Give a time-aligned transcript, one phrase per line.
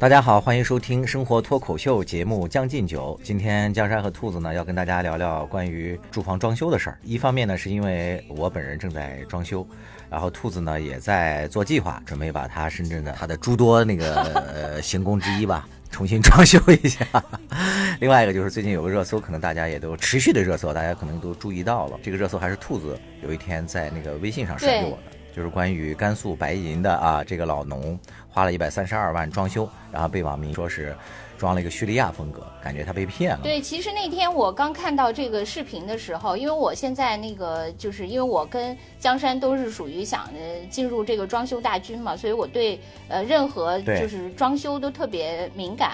[0.00, 3.14] 大家好，欢迎收听生活脱口秀节目《将进酒》。
[3.22, 6.98] 今天江山和兔子呢要跟大家聊聊关于住房装修的事儿。
[7.02, 9.64] 一方面呢，是因为我本人正在装修，
[10.08, 14.22] 然后兔子呢也在做计划，准备把他深圳的他的诸多那个
[14.54, 17.06] 呃行宫之一吧重新装修一下。
[18.00, 22.00] 另外一个就是最近有个热搜，可能大家也都持续的热搜，大家可能都注意到了。
[22.02, 25.09] 这个热搜还是兔子有一天在那个微信上甩给我的。
[25.34, 27.98] 就是关于甘肃白银的啊，这个老农
[28.28, 30.94] 花了一百三十二万装修，然后被网民说是
[31.38, 33.40] 装了一个叙利亚风格，感觉他被骗了。
[33.42, 45.92] 对，其实那天我刚看到这个视频的时候，因为我现在那个就是因为我跟江山都是属于想着进入这个装修大军嘛，所以我对呃任何就是装修都特别敏感。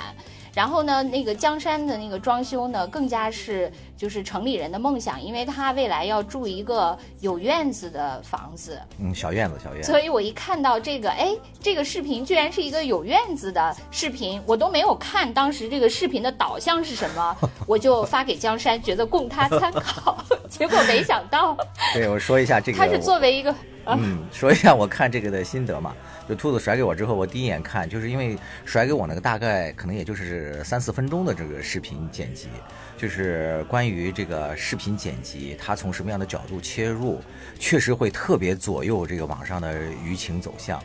[0.52, 9.90] 然后呢，那个江山的那个装修呢，更加是就是城里人的梦想，因为他未来要住一个有院子的房子，嗯，小院子，小院子。
[9.90, 17.36] 所以我一看到这个，哎，这个视频居然是一个有院子的视频，我都没有看当时这个视频的导向是什么，
[17.66, 20.22] 我就发给江山，觉得供他参考。
[20.48, 21.56] 结果没想到，
[21.94, 23.54] 对我说一下这个，他是作为一个，
[23.86, 25.94] 嗯，说一下我看这个的心得嘛。
[26.28, 32.48] 就兔子甩给我之后，我第一眼看，就是因为甩给我那个大概可能也就是三四分钟的这个视频剪辑，
[32.96, 37.20] 就是关于这个视频剪辑，它从什么样的角度切入，
[37.58, 40.82] 确实会特别左右这个网上的舆情走向。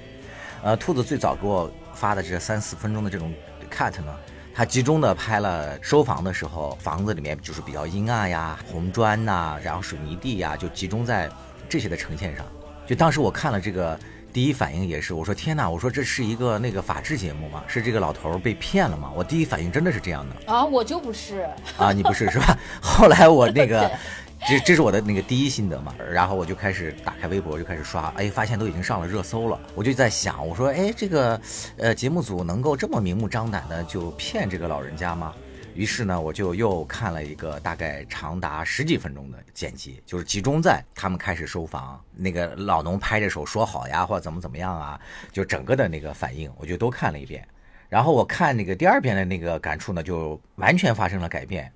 [0.61, 3.33] 呃，兔子最早给我发的这三四分钟的这种
[3.73, 4.13] cut 呢，
[4.53, 11.29] 它集中的拍了收房的时候，房子里面就是比较阴暗呀，红砖呐，然后水泥地呀，就集中在
[11.69, 12.45] 这些的呈现上。
[12.85, 13.99] 就当时我看了这个。
[14.33, 17.63] 第一反应也是，我说天哪，我说这是一个那个法制节目吗？
[17.67, 19.11] 是这个老头被骗了吗？
[19.15, 21.47] 我第一反应真的是这样的啊，我就不是
[21.77, 22.57] 啊，你不是是吧？
[22.81, 23.91] 后来我那个，
[24.47, 31.39] 这这是我的那个第一心得嘛，然后我就开始打开微博就开始刷，哎，发现都已经上了热搜了，我就在想，我说哎，这个
[31.77, 35.33] 呃节目组能够这么明目张胆的就骗这个老人家吗？
[35.73, 44.99] 于是呢，我就又看了一个大概长达十几分钟的剪辑，就是集中在他们开始收房，那个老农拍着手说好呀，或者怎么怎么样啊，
[45.31, 47.47] 就整个的那个反应，我就都看了一遍。
[47.89, 51.71] 然后我看那个第二遍的那个感触呢，就完全发生了改变。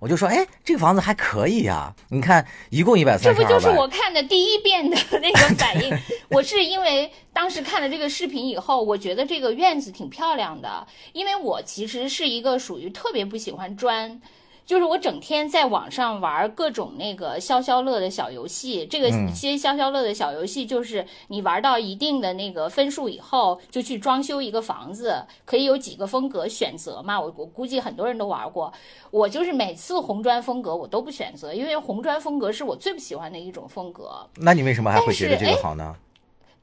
[0.00, 1.92] 我就说，哎，这个房子还可以呀！
[2.10, 3.40] 你看，一共一百三十。
[3.40, 5.92] 这不就是我看的第一遍的 那个反应？
[6.28, 14.20] 我是因为当时看了这个视频以后，我觉得这个院子挺漂亮的，因为我其实是一个属于特别不喜欢砖。
[14.68, 27.18] 就是我整天在网上玩各种那个消消乐的小游戏，这个些消消乐的小游戏就是你玩到一定的那个分数以后，就去装修一个房子，可以有几个风格选择嘛。
[27.18, 28.70] 我我估计很多人都玩过，
[29.10, 34.28] 我就是每次红砖风格我都不选择，因为红砖风格是我最不喜欢的一种风格。
[34.36, 35.96] 那你为什么还会觉得这个好呢？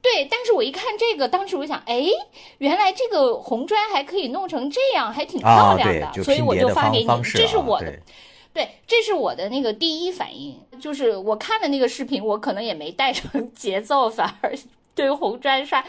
[0.05, 2.05] 对，但是我一看这个，当时我想，哎，
[2.59, 7.07] 原来这个红砖还可以弄成这样，还挺漂亮的，所以我就发给你。
[7.33, 7.91] 这是我的，
[8.53, 13.23] 对，这是我的那个第一反应，就是我看的那个视频，我可能也没带上
[13.55, 14.53] 节奏，反而
[14.93, 15.83] 对红砖刷。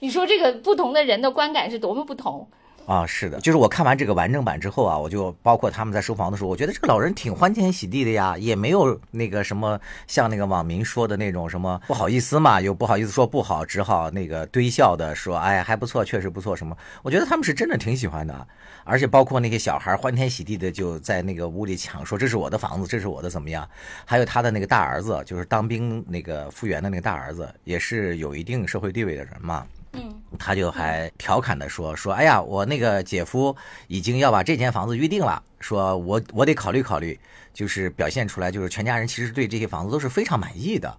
[0.00, 2.48] 你说这个不同的人的观感是多么不同。
[2.86, 16.56] 啊，是的，就是我看完这个完整版之后啊，我就包括他们在收房的时候，我觉得这个老人挺欢天喜地的呀，也没有那个什么像那个网民说的那种什么不好意思嘛，又不好意思说不好，只好那个堆笑的说，哎，还不错，确实不错。
[16.56, 16.76] 什么？
[17.02, 18.46] 我觉得他们是真的挺喜欢的，
[18.82, 23.68] 而且包括那些小孩欢天喜地的就在那个屋里抢，说这是我的房子，这是我的怎么样？
[24.04, 29.64] 还有他的那个大儿子，就是当兵那个复员的那个大儿子，也是有一定社会地位的人嘛。
[29.92, 33.54] 嗯，他就还调侃的说说，哎呀，我那个姐夫
[33.88, 37.18] 已经要把这间房子预定了，说我我得考虑考虑，
[37.52, 40.96] 就是表现出来，就是全家人其实对这些房子都是非常满意的。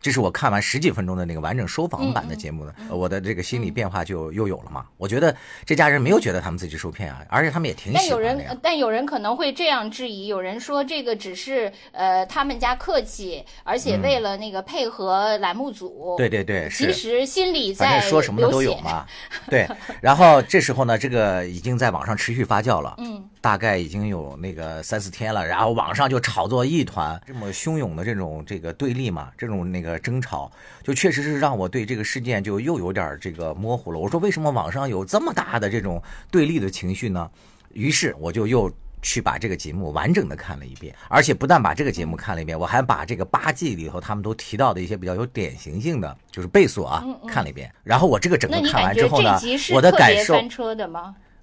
[0.00, 4.86] 这是我看完十几分钟的那个完整收房版的节目呢，我的这个心理变化就又有了嘛。
[4.96, 5.34] 我觉得
[5.66, 16.14] 这家人没有觉得他们自己受骗啊，而且他们也挺喜欢但有人，但有人可能会这样质疑，有人说这个只是呃他们家客气，而且为了那个配合栏目组。
[16.16, 19.04] 对对对，其实心里在说什么的都有嘛。
[19.50, 19.68] 对，
[20.00, 22.94] 然后这时候呢，这个已经在网上持续发酵了。
[22.98, 23.28] 嗯。
[23.48, 30.52] 大概已经有那个三四天了，然后网上就炒作一团，这么汹涌的这种这个对立嘛，这种那个争吵，
[30.82, 33.98] 就确实是让我对这个事件就又有点这个模糊了。
[33.98, 37.30] 我说为什么网上有这么大的这种对立的情绪呢？
[37.72, 47.72] 于是我就又去把这个节目完整的看了一遍，而且不但把这个节目看了一遍，我还把这个八季里头他们都提到的一些比较有典型性的，就是倍速啊看了一遍。
[47.82, 49.40] 然后我这个整个看完之后呢，
[49.72, 50.38] 我的感受？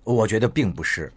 [0.03, 1.11] 我觉得并不是。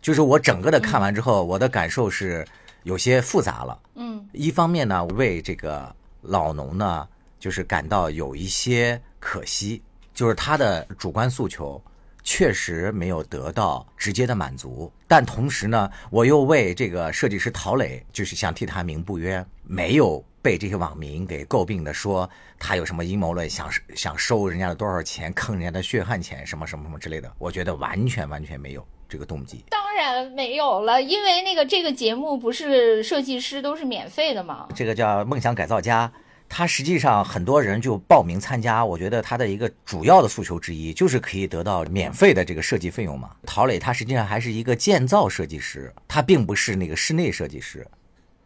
[0.00, 2.46] 就是我整个的看完之后，我的感受是
[2.82, 3.78] 有些复杂了。
[3.94, 7.06] 嗯，一方面呢，为这个老农呢，
[7.38, 9.82] 就是感到有一些可惜，
[10.14, 11.82] 就是他的主观诉求
[12.22, 22.28] 确实没有得到直接的满足，但同时呢，我又为这个设计师陶磊，就是想替他鸣不冤，没有被这些网民给诟病的说
[22.58, 29.64] 他有什么阴谋论，想想收人家的多少钱，坑人家的血汗钱，什么什么什么之类的，我觉得完全完全没有这个动机。
[29.70, 34.68] 当然没有了，因为那个这个节目不是设计师都是免费的嘛？
[34.74, 36.12] 这个叫梦想改造家。
[36.50, 43.32] 他实际上很多人就报名参加，我觉得他的一个主要的诉求之一就是可以得到免费的这个设计费用嘛。
[43.44, 47.86] 陶磊他实际上还是一个建造设计师，他并不是那个室内设计师，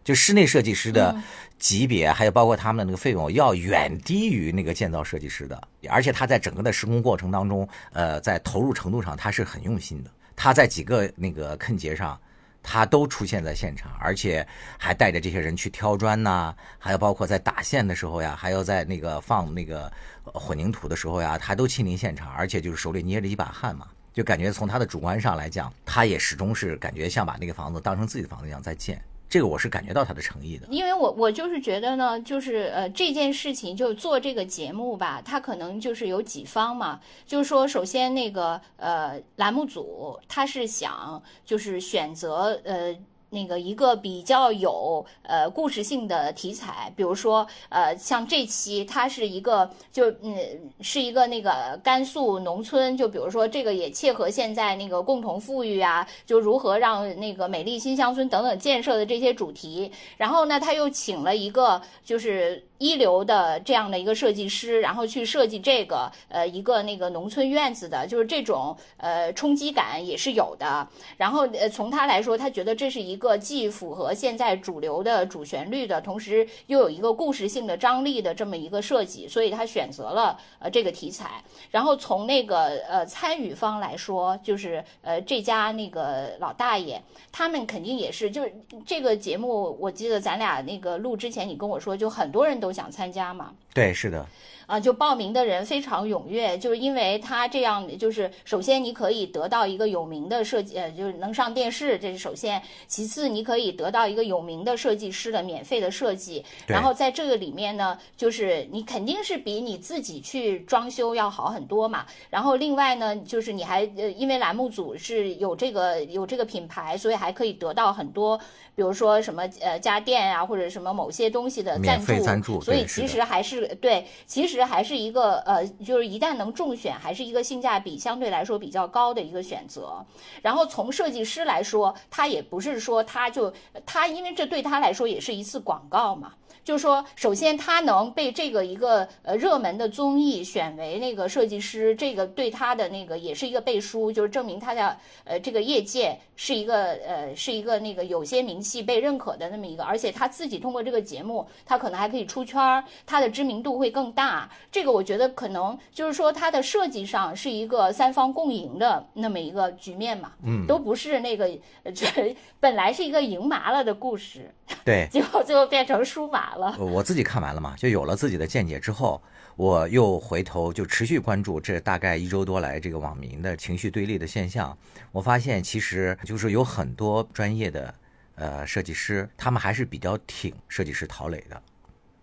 [0.03, 1.17] 就室内设计师的
[1.61, 10.11] 级别，还有包括他们的那个费用要远低于那个建造设计师的，而且他在整个的施工过程当中，呃，在投入程度上他是很用心的，
[10.43, 12.19] 他在几个那个坑节上。
[12.65, 14.47] 他都出现在现场，而且
[14.79, 19.93] 还带着这些人去挑砖呐，还有包括在打线的时候呀，还要在那个放那个
[20.27, 29.03] 混凝土的时候呀，他都亲临现场，而且就是手里捏着一把汗嘛，就感觉从他的主观上来讲，他也始终是感觉像把那个房子当成自己的房子一样在建。
[29.33, 42.95] 这个我是感觉到他的诚意的，因为我我就是觉得呢，就是呃这件事情就做这个节目吧，他可能就是有几方嘛，就是说首先那个呃栏目组他是想就是选择呃。
[43.33, 50.37] 那个一个比较有呃故事性的题材，比如说呃像这期它是一个就嗯
[50.81, 59.91] 是一个那个甘肃农村，就比如说这个也切合现在那个共同富裕啊，就如何让那个美丽新乡村等等建设的这些主题。
[60.19, 70.87] 然后呢，他又请了一个就是一流的这样的一个设计师，然后去设计这个呃一个那个农村院子的，就是这种呃冲击感也是有的。
[71.17, 73.23] 然后呃从他来说，他觉得这是一。
[73.23, 81.41] 个既符合现在主流的主旋律的，同时又有一个故事性的张力的这么一个设计，所以他选择了呃这个题材。
[81.71, 87.01] 然后从那个呃参与方来说，就是呃这家那个老大爷，
[87.31, 88.53] 他们肯定也是，就是
[88.85, 93.53] 这个节目，我记得咱俩那个录之前，你跟我说，就很多人都想参加嘛。
[93.75, 94.27] 对，是的。
[94.67, 112.07] 啊，就报名的人非常踊跃，就是因为他这样，就是首先你可以得到一个有名的设计，呃，就是能上电视，这是首先；其次，你可以得到一个有名的设计师的免费的设计，然后在这个里面呢，就是你肯定是比你自己去装修要好很多嘛。
[112.31, 118.41] 然后另外呢，就是你还呃，因为栏目组是有这个有这个品牌，所以还可以得到很多，
[118.75, 124.07] 比如说什么呃家电啊，或者什么某些东西的赞助，赞助，所以其实还是对。
[124.27, 130.05] 其实还是一个呃，就是一旦能中选，还是一个性价比相对来说比较高的一个选择。
[130.41, 133.53] 然后从设计师来说，他也不是说他就
[133.85, 136.33] 他，因为这对他来说也是一次广告嘛。
[136.65, 154.49] 就是说，首先他能被这个一个呃热门的综艺选为那个设计师，这个对他的那个也是一个背书，就是证明他的呃这个业界是一个呃是一个那个有些名气被认可的那么一个，而且他自己通过这个节目，他可能还可以出圈，他的知名度会更大。
[154.71, 161.51] 这个我觉得可能就是说他的设计上是一个三方共赢的那么一个局面嘛，嗯，都不是那个
[161.93, 164.55] 这本来是一个赢麻了的故事，
[164.85, 166.52] 对， 结果最后变成输麻。
[166.79, 169.21] 我自己看完了嘛，就有了自己的见解之后，
[169.57, 174.77] 我又回头就持续关注这大概一周多来这个网民的情绪对立的现象。
[175.11, 177.95] 我发现其实就是有很多专业的
[178.35, 181.63] 呃设计师，他们还是比较挺设计师陶磊的。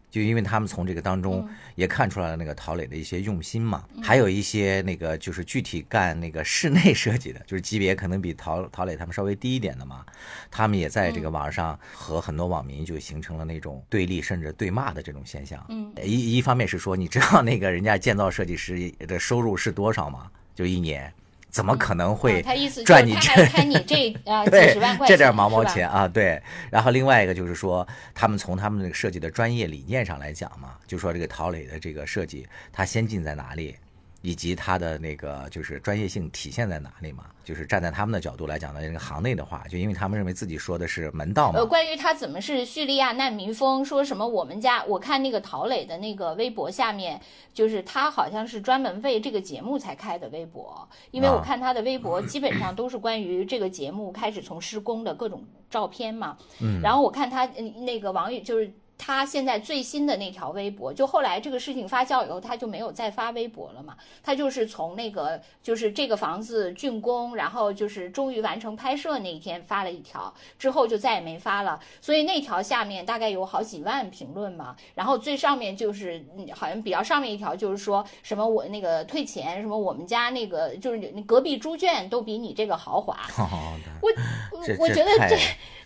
[0.10, 10.06] 就因为他们从这个当中也看出来了那个陶磊的一些用心嘛，还有一些那个就是具体干那个室内设计的， 就是级别可能比陶陶磊他们稍微低一点的嘛，
[10.50, 15.64] 他们也在这个网上和很多网民就形成了那种对立甚至对骂的这种现象。
[15.70, 20.32] 嗯，一一方面是说，你知道那个人家建造设计师的收入是多少吗？
[20.56, 21.14] 就一年。
[21.50, 22.42] 怎么可能会
[22.86, 26.08] 赚你这开你这啊 几十万块这点毛毛钱啊？
[26.08, 26.42] 对。
[26.70, 33.76] 然后另外一个就是说，他们从他们那个设计的专业理念上来讲嘛，就说这个陶磊的这个设计，它先进在哪里？
[34.22, 37.26] 以及他的那个就是专业性体现在哪里嘛？
[37.44, 41.60] 就是站在他们的角度来讲呢那个行内的话，就因为他们认为自己说的是门道嘛。
[41.60, 47.20] 呃，关于他怎么是叙利亚难民风，说什么我们家，我看那个陶磊的那个微博下面，
[47.54, 56.38] 就是他好像是专门为这个节目才开的微博，因为我看他的微博基本上都是关于这个节目开始从施工的各种照片嘛。
[56.62, 56.80] 嗯。
[56.82, 58.72] 然后我看他那个网友就是。
[59.02, 63.96] 他现在最新的那条微博，就后来这个事情发酵以后，他就没有再发微博了嘛。
[64.22, 71.80] 他就是从那个就是这个房子竣工，然后就是终于完成拍摄那一天发了一条，之后就再也没发了。
[72.02, 74.76] 所以那条下面大概有好几万评论嘛。
[74.94, 76.22] 然后最上面就是
[76.54, 83.18] 好像比较上面一条就是说什么我那个退钱，什么我们家那个就是隔壁猪圈都比你这个豪华。
[84.04, 85.38] 我我觉得这。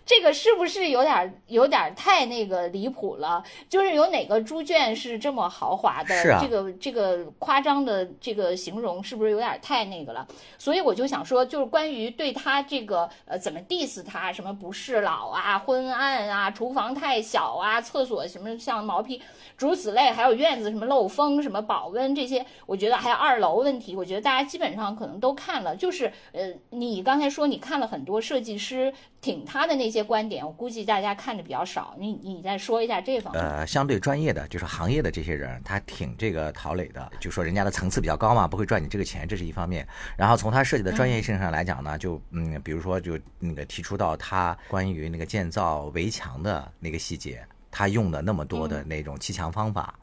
[0.06, 3.42] 这个是不是有点有点太那个离谱了？
[3.70, 6.22] 就是有哪个猪圈是这么豪华的？
[6.38, 10.26] 这个这个夸张的这个形容是不是有点太那个了？
[10.58, 19.22] 所以我就想说，就是关于对他这个呃怎么 diss 他，什么不是老啊、昏暗啊、厨房太小啊、厕所什么像毛坯，
[19.56, 25.74] 诸如此类，还有院子什么漏风、什么保温这些，我觉得还有二楼问题，我觉得大家基本上可能都看了。
[25.74, 28.92] 就是呃，你刚才说你看了很多设计师
[29.22, 29.93] 挺他的那。
[29.94, 31.94] 些观点，我估计大家看的比较少。
[31.98, 33.42] 你你再说一下这方面。
[33.42, 39.86] 呃，相对专业的，就是行业的这些人，他挺这个陶磊的，就说人家的层次比较高嘛，不会赚你这个钱，这是一方面。
[40.16, 49.94] 然后从他设计的专业性上来讲呢，就嗯，比如说就那个提出到他关于那个建造围墙的那个细节，他用的那么多的那种砌墙方法。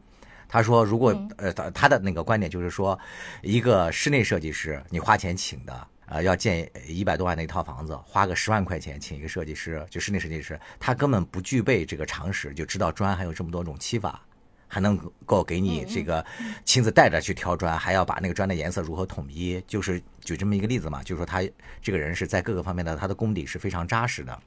[0.47, 2.97] 他说，如果呃他他的那个观点就是说，
[3.41, 5.87] 一个室内设计师，你花钱请的。
[6.11, 14.21] 呃，要建一百多万的一套房子，花个十万块钱请一个设计师，就室内设计师，他根本不具备这个常识，就知道砖还有这么多种漆法，
[14.67, 16.23] 还能够给你这个
[16.65, 21.41] 亲自带着去挑砖，还要把那个砖的颜色如何统一，就是举这么一个例子嘛，就是说他
[21.81, 24.37] 这个人是在各个方面的他的功底是非常扎实的。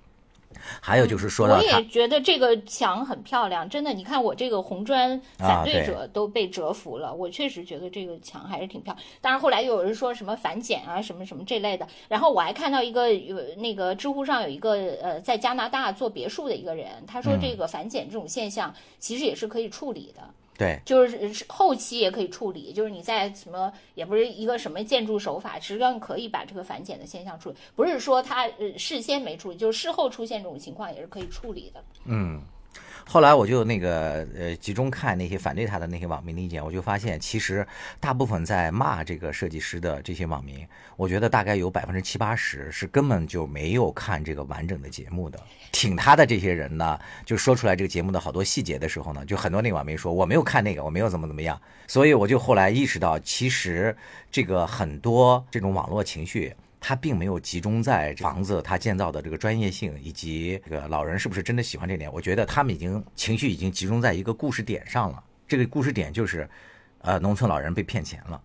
[0.81, 3.93] 还有就是说到，我也觉得这个墙很漂亮，真的。
[3.93, 9.05] 你看我这个红砖反对者都被折服了，我确实觉得这个墙还是挺漂亮。
[9.21, 11.87] 当然后来又有人说什么反剪啊，什么什么这类的。
[12.09, 20.23] 然后我还看到一个有那个知乎上有一个呃在加拿大做别墅的一个人，他说这个反剪这种现象其实也是可以处理的。
[20.57, 31.83] 对，就是后期也可以处理，就是你在什么也不是一个什么建筑手法，实际上可以把这个反剪的现象处理，不是说它呃事先没处理，就是事后出现这种情况也是可以处理的。
[32.05, 32.41] 嗯。
[33.07, 37.67] 后来我就那个呃集中看那些反对他的那些网民的意见，我就发现其实
[38.01, 45.39] 大部分在骂这个设计师的这些网民，我觉得大概有百分之七八十是根本就没有看这个完整的节目的。
[45.71, 51.61] 挺他的这些人呢，就说出来这个节目的好多细节的时候呢，就很多那网民说我没有看那个，我没有怎么怎么样。
[51.87, 53.95] 所以我就后来意识到，其实
[54.31, 56.55] 这个很多这种网络情绪。
[56.87, 62.13] 他并没有集中在房子他建造的这个专业性以及这个老人是不是真的喜欢这点。
[62.13, 65.25] 我觉得他们已经情绪已经集中在一个故事点上了。
[65.49, 66.47] 这个故事点就是，
[66.99, 68.39] 呃，农村老人被骗钱了，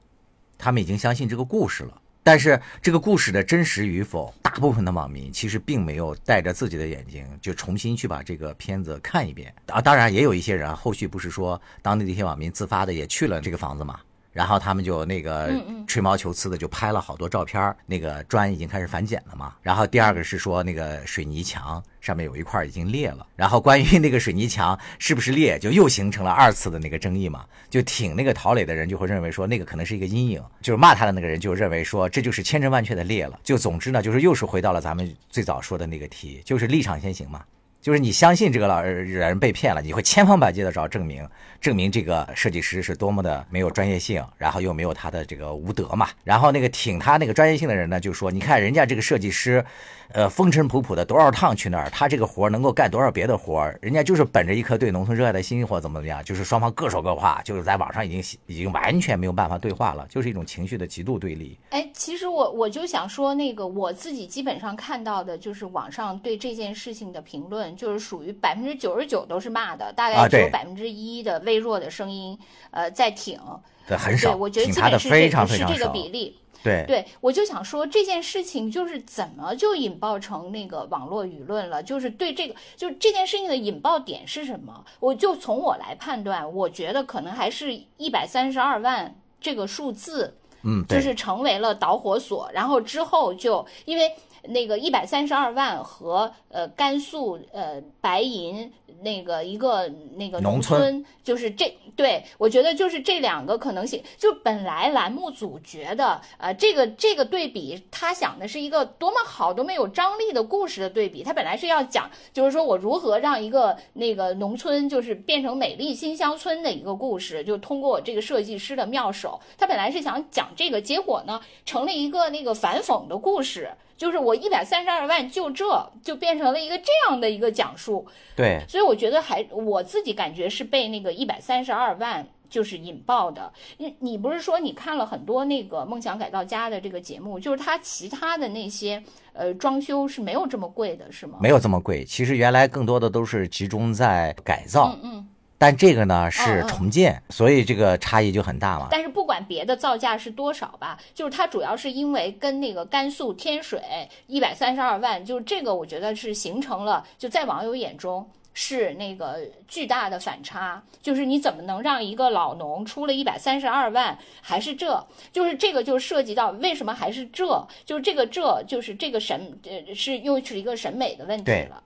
[0.57, 2.01] 他们已经相信这个故事了。
[2.23, 9.81] 但是这个故事的真实与否，大部分的网民其实并没有带着自己的眼睛就重新去把这个片子看一遍啊。
[9.81, 13.99] 当然也有一些人后续不是说当地的一些网民自发的也去了这个房子嘛。
[14.31, 15.51] 然后他们就那个
[15.87, 19.55] 吹毛求疵的就拍了好多照片那个砖已经开始反碱了嘛。
[19.61, 23.25] 然后第二个是说那个水泥墙上面有一块已经裂了。
[23.35, 27.45] 然后关于那个水泥墙是不是裂，就又形成了二次的那个争议嘛。
[27.69, 33.39] 就挺那个陶磊的人就会认为说那个可能是一个阴影，就是骂他的那个人就认为说这就是千真万确的裂了。
[33.43, 37.43] 就总之呢，就是又是回到了咱们最早说的那个题，就是立场先行嘛。
[37.81, 41.27] 就是你相信这个老人被骗了，你会千方百计的找证明，
[41.61, 46.09] 证明这个设计师是多么的没有专业性，然后又没有他的这个无德嘛。
[46.23, 49.63] 然后那个挺他那个专业性的人呢，就说你看人家这个设计师，
[50.13, 61.57] 呃，风尘仆仆的多少趟去那儿，他这个活能够干多少别的活人家就是本着一颗对农村热爱的心或怎么怎么样，就是双方各说各话，就是在网上已经已经完全没有办法对话了，就是一种情绪的极度对立。
[61.69, 67.69] 哎，其实我我就想说，那个我自己基本上看到的就是网上对这件事情的评论。
[67.79, 72.37] 就是属于百分之九十九都是骂的，大概只有百分之一的微弱的声音，
[72.71, 73.39] 呃，在挺，
[73.87, 76.37] 对，很少，我觉得基本是这是这个比例。
[76.63, 81.81] 对，对我就想说这件事情就是怎么就引爆成那个网络舆论了？
[81.81, 84.85] 就是对这个，就这件事情的引爆点是什么？
[84.99, 94.11] 我就从我来判断，我觉得可能还是一百三十二万这个数字，嗯，就是成为了导火索，然后之后就因为。
[94.47, 104.03] 那个一百三十二万和呃甘肃呃白银那个一个那个农村，就是这对我觉得就是这两个可能性。
[104.17, 111.23] 就本来栏目组觉得呃这个这个对比，他想的是一个多么好多么有张力的故事的对比。
[111.23, 119.39] 他本来是要讲，就是说我如何让一个那个农村就是变成美丽新乡村的一个故事，就通过我这个设计师的妙手。
[119.57, 123.69] 他本来是想讲这个，结果呢成了一个那个反讽的故事。
[123.99, 133.51] 就是我一百三十二万就这就变成了一个这样的一个讲述，对，所以我觉得还我自己感觉是被那个一百三十二万就是引爆的。
[133.77, 139.03] 你你不是说你看了很多那个梦想改造家的这个节目，就是它其他的那些
[139.33, 141.37] 呃装修是没有这么贵的，是吗？
[141.41, 142.05] 没有这么贵。
[142.05, 145.27] 其实原来更多的都是集中在改造，嗯嗯。
[145.61, 148.87] 但这个呢是嗯嗯重建，所以这个差异就很大嘛。
[148.89, 153.81] 但是不管别的造价是多少吧，就是它主要是因为跟那个甘肃天水
[154.27, 171.81] 一百三十二万，就是这个我觉得是形成了，就在网友眼中是那个巨大的反差，就是你怎么能让一个老农出了一百三十二万，还是这，就是这个就涉及到为什么还是这，就是这个这就是这个审呃是又是一个审美的问题了。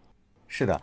[0.56, 0.80] 是的，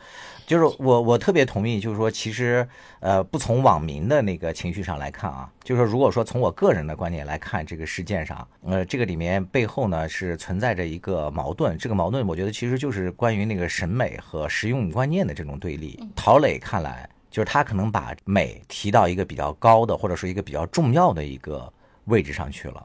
[0.49, 2.67] 就是我我特别同意，就是说，其实
[2.99, 16.05] 呃，不从网民的那个情绪上来看啊，就是说，如果说从我个人的观点来看，这个事件上，呃，这个里面背后呢是存在着一个矛盾，这个矛盾我觉得其实就是关于那个审美和实用观念的这种对立。
[16.17, 21.73] 陶磊看来，就是他可能把美提到一个比较高的，或者说一个比较重要的一个
[22.07, 22.85] 位置上去了。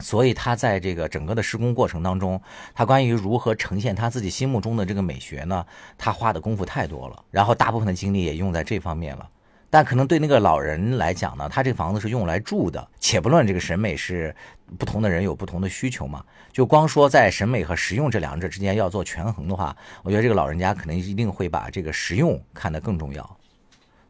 [0.00, 2.40] 所以他在这个整个的施工过程当中，
[2.74, 5.64] 他关于如何呈现他自己心目中的这个美学呢，
[5.96, 9.28] 他花的功夫太多了，然后大部分的精力也用在这方面了。
[9.72, 14.34] 但可能对那个老人来讲呢，他这个房子是用来住的，且不论这个审美是
[14.76, 23.36] 不同的人有不同的需求嘛，就光说在审美和实用这两者之间要做权衡的话，我觉得这个老人家可能一定会把这个实用看得更重要。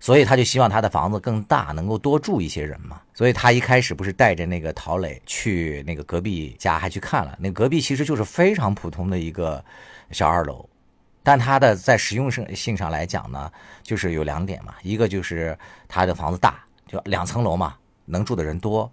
[0.01, 3.01] 所以他就希望他的房子更大，能够多住一些人嘛。
[3.15, 9.63] 所以他一开始不是带着那个陶磊去那个隔壁家还去看了，那隔壁其实就是非常普通的一个
[10.11, 10.67] 小二楼，
[11.23, 13.53] 但它的在实用性性上来讲呢，
[13.83, 17.77] 就是有两点嘛，一个就是他的房子大，就两层楼嘛，
[18.07, 18.91] 能住的人多。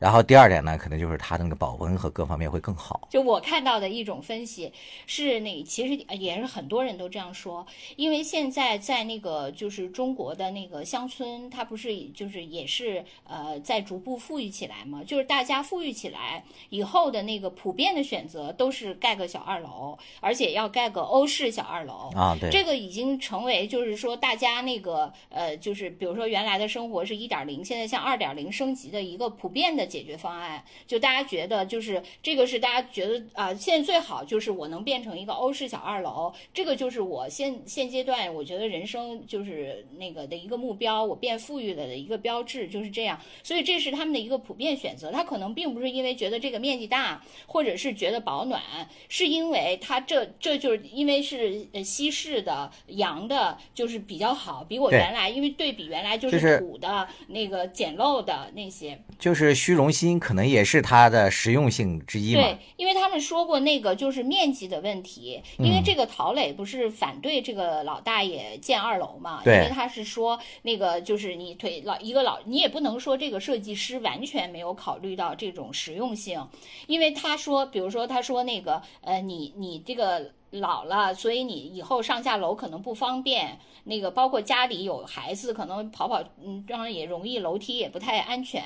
[0.00, 3.06] 然后第二点呢，可能就是它的那个保温和各方面会更好。
[3.10, 4.72] 就我看到的一种分析
[5.06, 7.66] 是那，其实也是很多人都这样说，
[7.96, 29.89] 因为现在在那个就是中国的那个乡村，它不是就是也是呃在逐步富裕起来嘛，就是大家富裕起来以后的那个普遍的选择都是盖个小二楼，而且要盖个欧式小二楼啊，对，这个已经成为就是说大家那个呃就是比如说原来的生活是一点零，现在像二点零升级的一个普遍的。
[29.90, 45.10] 解决方案，就大家觉得就是这个是大家觉得啊、呃，现在最好就是我能变成一个欧式小二楼，这个就是我现现阶段我觉得人生就是那个的一个目标，我变富裕了的一个标志就是这样，所以这是他们的一个普遍选择。
[45.10, 48.62] 他可能并不是因为觉得这个面积大，或者是觉得保暖，
[49.08, 59.79] 是因为他这这就是因为是呃西式的洋的，就是比较好，比我原来因为对比原来就是土的、就是、那个简陋的那些，就是虚。
[59.80, 62.42] 荣心可能也是它的实用性之一嘛。
[62.42, 69.40] 对，因为他们说过那个就是面积的问题，因为这个陶磊不是反对这个老大爷建二楼嘛？
[69.42, 69.54] 对。
[69.54, 76.46] 因为他是说那个就是你推老一个老，你也不能说这个设计师完全没有考虑到这种实用性，
[76.86, 80.32] 因为他说，比如说他说那个呃，你你这个。
[80.50, 83.58] 老了，所以你以后上下楼可能不方便。
[83.84, 88.62] 那个包括家里有孩子，可能跑跑，嗯，当然也容易，楼梯也不太安全。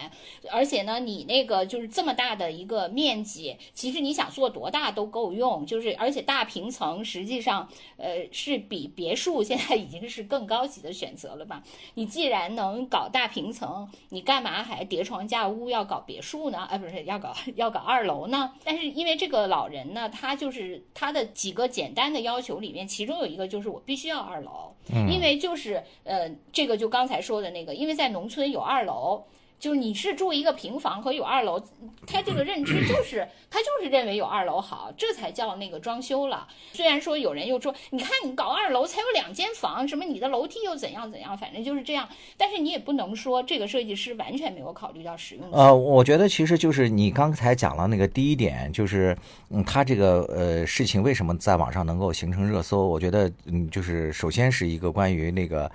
[0.50, 5.64] 而且呢，你那个就是这么大的一个面积，其实你想做多大都够用。
[5.64, 11.62] 就是而且大平层实际上，呃，是比别墅现在已经是更高级的选择了吧？
[11.94, 16.58] 你既然能搞大平层，你干嘛还叠床架屋要搞别墅呢？
[16.58, 18.52] 啊，不是要搞要搞二楼呢？
[18.64, 21.68] 但是因为这个老人呢，他就是他的几个。
[21.74, 29.24] 简单的要求里面，其中有一个就是我必须要二楼，嗯、因为就是呃，这个就刚才说的那个，因为在农村有二楼，
[29.64, 31.58] 就是你是住一个平房和有二楼，
[32.06, 36.46] 他这个认知就是他就是认为有二楼好，这才叫那个装修了。
[36.74, 42.06] 虽然说有人又说，你看你搞二楼才有两间房，什么你的楼梯又怎样怎样，反正就是这样。
[42.36, 45.58] 但是你也不能说这个设计师完全没有考虑到实用性。
[45.58, 49.16] 呃，我觉得其实就是你刚才讲了那个第一点，就是
[49.48, 52.86] 嗯，他这个呃事情为什么在网上能够形成热搜？
[52.86, 55.72] 我觉得嗯，就是首先是一个关于那个。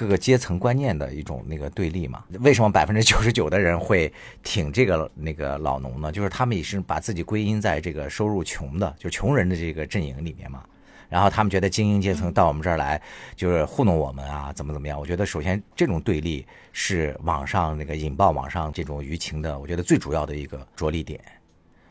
[0.00, 2.24] 各个阶层观念的一种那个对立嘛？
[2.40, 4.10] 为什么百分之九十九的人会
[4.42, 6.10] 挺这个那个老农呢？
[6.10, 10.64] 就是他们也是把自己归因在这个收入穷的，就穷人的这个阵营里面嘛。
[11.10, 12.98] 然后他们觉得精英阶层到我们这儿来
[13.36, 14.98] 就是糊弄我们啊，怎么怎么样？
[14.98, 21.20] 我觉得首先这种对立是网上那个引爆网上这种舆情的，我觉得最主要的一个着力点。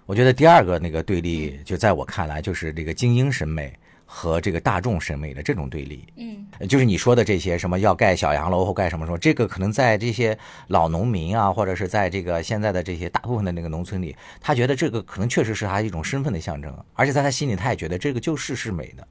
[0.08, 3.72] 我觉得第二个那个对立，就在我看来就是这个精英审美
[4.12, 6.04] 和这个大众审美的这种对立。
[6.16, 10.36] 嗯，就是你说的这些什么要盖小洋楼或盖什么什么，这个可能在这些
[10.70, 19.08] 老农民啊，或者是在这个现在的这些大部分的那个农村里，他觉得这个可能确实是他一种身份的象征，而且在他心里他也觉得这个就是是美的。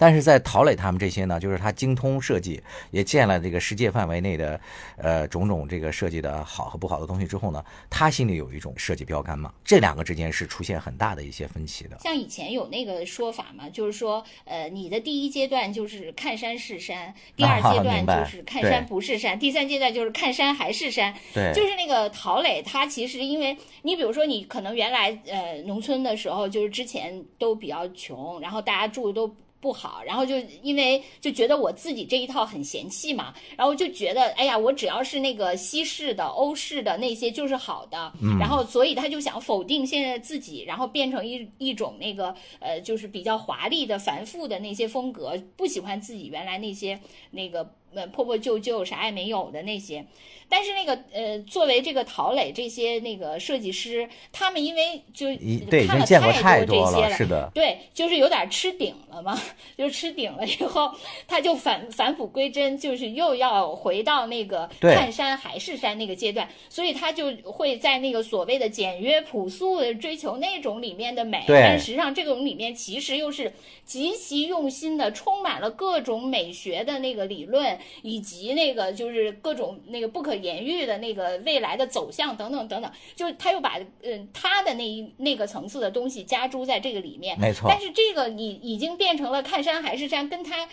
[0.00, 2.58] 但是在陶磊他们这些呢，就是他精通设计，
[2.90, 4.58] 也见了这个世界范围内的，
[4.96, 11.98] 呃，种种这个设计的好和不好的东西之后呢，他心里有一种设计标杆嘛，这两个之间是出现很大的一些分歧的。
[12.00, 21.14] 像以前有那个说法嘛，就是说，呃，你的第一阶段就是看山是山，第二阶段就是看山不是山，第三阶段就是看山还是山。
[21.34, 29.34] 对，就是那个陶磊，他其实因为你比如说你可能原来呃农村的时候，就是之前都比较穷，然后大家住的都。
[29.60, 46.98] 不好，然后就因为就觉得我自己这一套很嫌弃嘛，然后就觉得哎呀，我只要是那个西式的、欧式的那些就是好的，然后所以他就想否定现在自己，然后变成一一种那个呃，就是比较华丽的、繁复的那些风格，不喜欢自己原来那些
[47.30, 50.04] 那个呃破破旧旧、啥也没有的那些。
[50.52, 55.28] 但是那个呃，作为这个陶磊这些那个设计师，他们因为就
[55.86, 59.40] 看了太多这些了，是的，对，就是有点吃顶了嘛，
[59.78, 60.90] 就是吃顶了以后，
[61.28, 73.52] 他就返返璞归真，就是又要回到那个看山还是山那个阶段，所以他就会在那个所谓的简约朴素的追求那种里面的美，但实际上这种里面其实又是
[73.84, 80.40] 极其用心的，充满了各种美学的那个理论，以及那个就是各种那个不可。
[80.40, 87.68] 言喻的那个未来的走向等等等等，就是他又把嗯他的那一那个层次的东西加诸在这个里面，没错。
[87.68, 90.66] 但是这个你已经变成了看山还是山，跟他。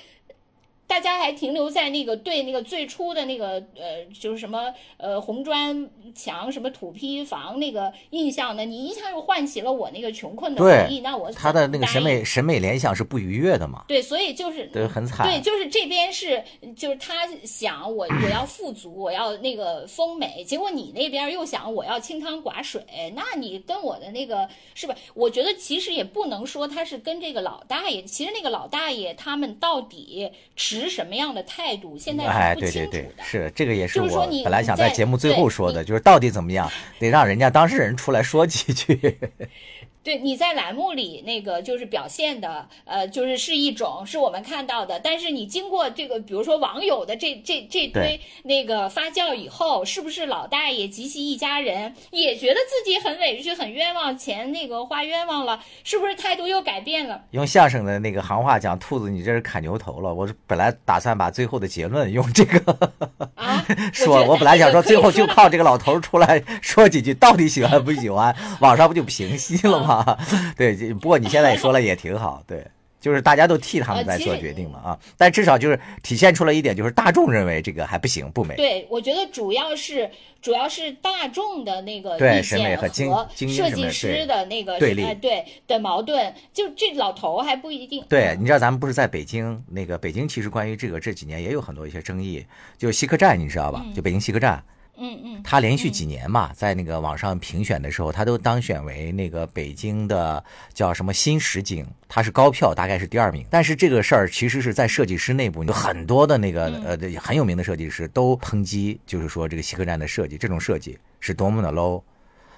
[0.88, 8.64] 大家还停留在那个对那个最初的那个呃，就是什么呃红砖墙、什么土坯房那个印象呢？
[8.64, 13.84] 你一下又唤起了我那个穷困的回忆，那我他的那个审美审美联想是不愉悦的嘛？
[13.90, 15.28] 对，所以就是对很惨。
[15.28, 16.42] 对，就是这边是
[16.76, 22.82] 就是他想我 我要富足，我要那个丰美，结果你那边又想我要清汤寡水，
[23.14, 24.96] 那你跟我的那个是吧？
[25.14, 30.77] 我觉得其实也不能说他是跟这个老大爷，其实那个老大爷他们到底持。
[30.80, 31.98] 持什么样的态度？
[31.98, 39.18] 现在哎，对对对，是这个也是我本来想在节目最后说的，就是到底怎么样，得让人家当事人出来说几句。
[40.08, 55.62] 对，你在栏目里那个就是表现的，呃，就是是一种是我们看到的，但是你经过这个，比如说网友的这这这堆那个发酵以后，是不是老大爷及其一家人也觉得自己很委屈、很冤枉，钱那个花冤枉了？
[55.84, 57.24] 是不是态度又改变了？
[57.32, 60.14] 用相声的那个行话讲，兔子你这是砍牛头了。
[60.14, 62.90] 我本来打算把最后的结论用这个
[63.36, 69.97] 啊 说，我本来想说最后就靠这个老头出来说几句，到底喜欢不喜欢，网上不就平息了吗？
[70.06, 70.18] 啊，
[70.56, 72.66] 对，不过你现在也说了也挺好，对，
[73.00, 78.56] 就是大家都替他们在做决定了啊，但至少就是体现出了一点，就是大众认为这个还不行，不美。
[78.56, 80.10] 对，我觉得主要是
[80.42, 88.04] 主要是大众的那个对审美和设计师的那个对立对的矛盾，就这老头还不一定。
[88.10, 92.46] 对，你知道咱们不是在北京那个北京，其实关于这个这几年也有很多一些争议，
[92.78, 93.86] 就西客站，你知道吧？
[93.96, 94.58] 就北京西客站。
[94.58, 103.46] 嗯嗯，他连续几年嘛，在那个网上评选的时候，他都当选为那个北京的叫什么新实景，他是高票，大概是第二名。
[103.50, 112.02] 但是这个事儿其实是在设计师内部有很多的那个呃很有名的设计师都抨击，就是说这个西客站的设计，这种设计是多么的 low。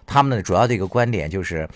[0.06, 1.67] 他们的主要的一个观点就是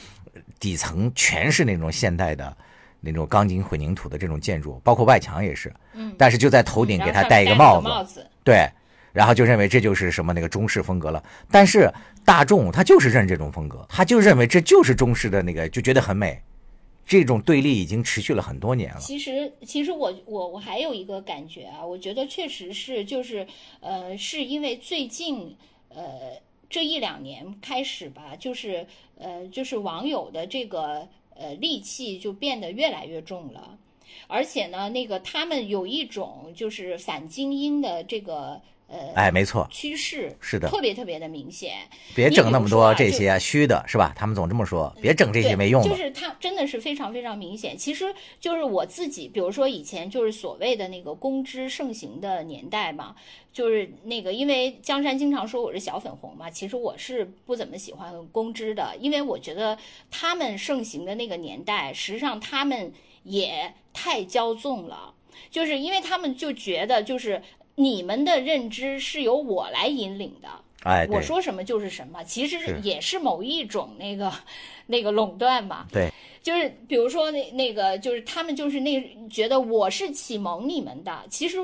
[0.60, 2.56] 底层全是那种现代的
[3.02, 5.72] 那种钢筋混凝土的这种建筑，包括外墙也是。
[5.94, 6.16] 嗯。
[6.18, 8.26] 但是就在头顶给他戴一个帽子。
[8.46, 8.66] 对。
[9.14, 11.90] 然后就认为这就是什么那个中式风格了，但是
[12.26, 16.42] 大众他就是认这种风格，他就认为这就是中式的那个，就觉得很美。
[17.06, 19.00] 这种对立已经持续了很多年了。
[19.00, 23.46] 其实，其实我我我还有一个感觉啊，我觉得确实是就是
[23.82, 25.56] 呃，是因为最近
[25.90, 33.78] 呃这一两年开始吧，就是呃就是网友的这个呃戾气就变得越来越重了，
[34.28, 38.62] 而且呢，那个他们有一种就是反精英的这个。
[38.88, 41.72] 呃，哎，没错，趋势是的，特别特别的明显。
[42.14, 44.14] 别整那么多这些虚的，是吧？
[44.16, 45.90] 他们总这么说，别整这些没用的。
[45.90, 47.76] 就是他真的是非常非常明显。
[47.76, 53.16] 其实就是我自己，比如说以前就是所谓的那个公知盛行的年代嘛，
[53.52, 59.76] 就是那个因为江山经常说我是小粉红嘛，其实我是不怎么喜欢公知的，因为我觉得
[60.12, 62.94] 他们盛行的那个年代，实际上他们
[63.24, 65.16] 也太骄纵了，
[65.50, 67.42] 就是因为他们就觉得就是。
[67.76, 70.50] 你们的认知是由我来引领的，
[70.84, 74.32] 哎，我说什么就是什么，其实也是某一种那个
[74.88, 75.88] 那个垄断嘛。
[75.92, 81.58] 对，就是比如说那那个，就是他们就是那觉得我是启蒙你们的，其实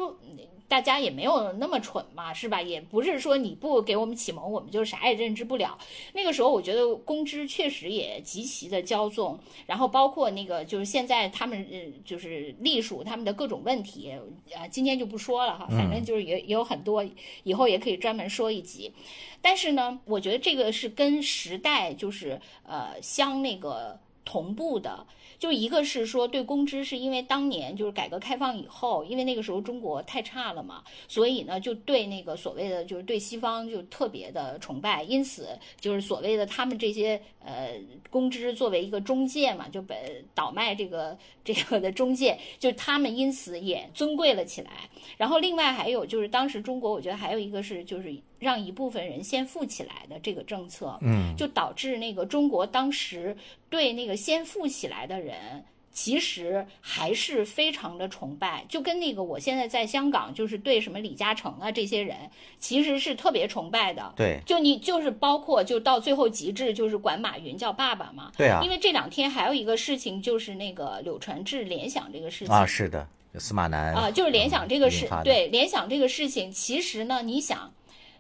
[0.69, 2.62] 大家也没有那么蠢嘛，是吧？
[2.62, 5.77] 也不是说你不给我们启蒙，我们就啥也认知不了。
[6.13, 14.13] 那个时候，我觉得公知确实也极其的骄纵，然后包括那个就是现在他们呃就是隶属他们的各种问题，
[14.55, 17.03] 啊，今天就不说了哈，反正就是也也有很多，
[17.43, 18.93] 以后也可以专门说一集。
[19.41, 25.08] 但是呢，我觉得这个是跟时代就是呃相那个同步的。
[25.39, 35.47] 就一个是说对公知，是因为当年就是改革开放以后，因为那个时候中国太差了嘛，所以呢就对那个所谓的就是对西方就特别的崇拜，因此
[35.80, 37.73] 就是所谓的他们这些呃
[38.10, 39.97] 公知作为一个中介嘛，就本
[40.36, 44.71] 倒卖这个这个的中介，就他们因此也尊贵了起来。
[45.17, 53.38] 然后另外还有就是当时中国，我觉得还有一个是就是让一部分人先富起来的这个政策，嗯，就导致那个中国当时
[53.69, 55.65] 对那个先富起来的人。
[55.91, 62.15] 其实还是非常的崇拜，就跟那个我现在在香港，就是对什么李嘉诚啊这些人，
[62.58, 64.13] 其实是特别崇拜的。
[64.15, 68.32] 对，就你就是包括就到最后极致，就是管马云叫爸爸嘛。
[68.38, 77.73] 对啊因为这两天还有一个事情，就是那个柳传志联想这个事情啊，是的，司马南啊，就是联想这个事对联想这个事情，其实呢，你想，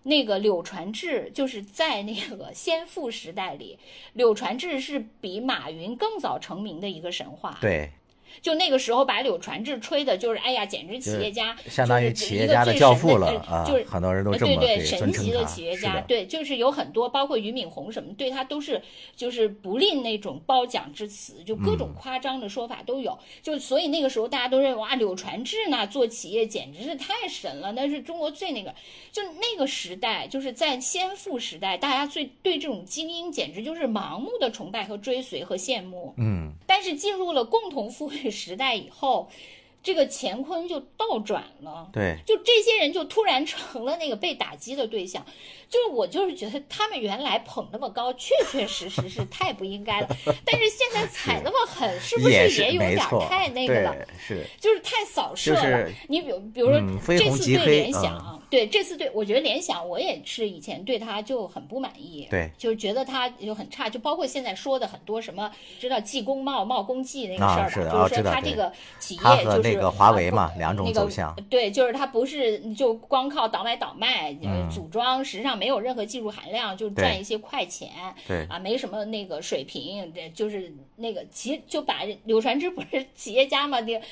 [0.03, 3.77] 那个柳传志就是在那个先富时代里，
[4.13, 7.57] 柳传志是比马云更早成名的一个神话。
[7.61, 7.91] 对，
[8.41, 18.81] 就那个时候把柳传志吹的，就是哎呀，简直企业家，相当于就是企业家的教父了啊就是很多人都呃这么对对对神级的企业家，对，就是有很多，包括俞敏洪什么，对他都是
[19.15, 23.17] 就是不吝那种褒奖之词，就各嗯种夸张的说法都有。
[23.41, 28.73] 就所以那个时候大家都认为哇，柳传志呢做企业简直是太神了，那是中国最那个。
[29.11, 36.13] 就那个时代，就是在先富时代，大家最对这种精英简直就是盲目的崇拜和追随和羡慕。
[36.17, 39.29] 嗯，但是进入了共同富裕时代以后，
[39.83, 41.87] 这个乾坤就倒转了。
[41.93, 45.23] 对，就这些人就突然成了那个被打击的对象，
[45.69, 50.07] 就是我就是觉得他们原来捧那么高，确确实实是太不应该了。
[50.43, 52.97] 但是现在踩那么狠，是不是也有点
[53.29, 53.95] 太那个了？
[54.19, 55.89] 是就是太扫射了。
[56.07, 56.79] 你比如，比如说、
[57.17, 74.35] 这次对联想，对这次对我觉得联想，我也是以前对他就很不满意，对就是觉得他就很差，就包括现在说的很多什么，知道技工贸贸工技那个啊事儿吧，是的就是说啊知道对他这个企业就是那个华为嘛啊两种那个走向对，就是他不是就光靠倒买倒卖、
[74.71, 77.89] 组装，实际上没有任何技术含量，就赚一些快钱。
[78.27, 84.05] 对啊，没什么那个水平，这就是那个其实就把柳传志不是企业家嘛，那个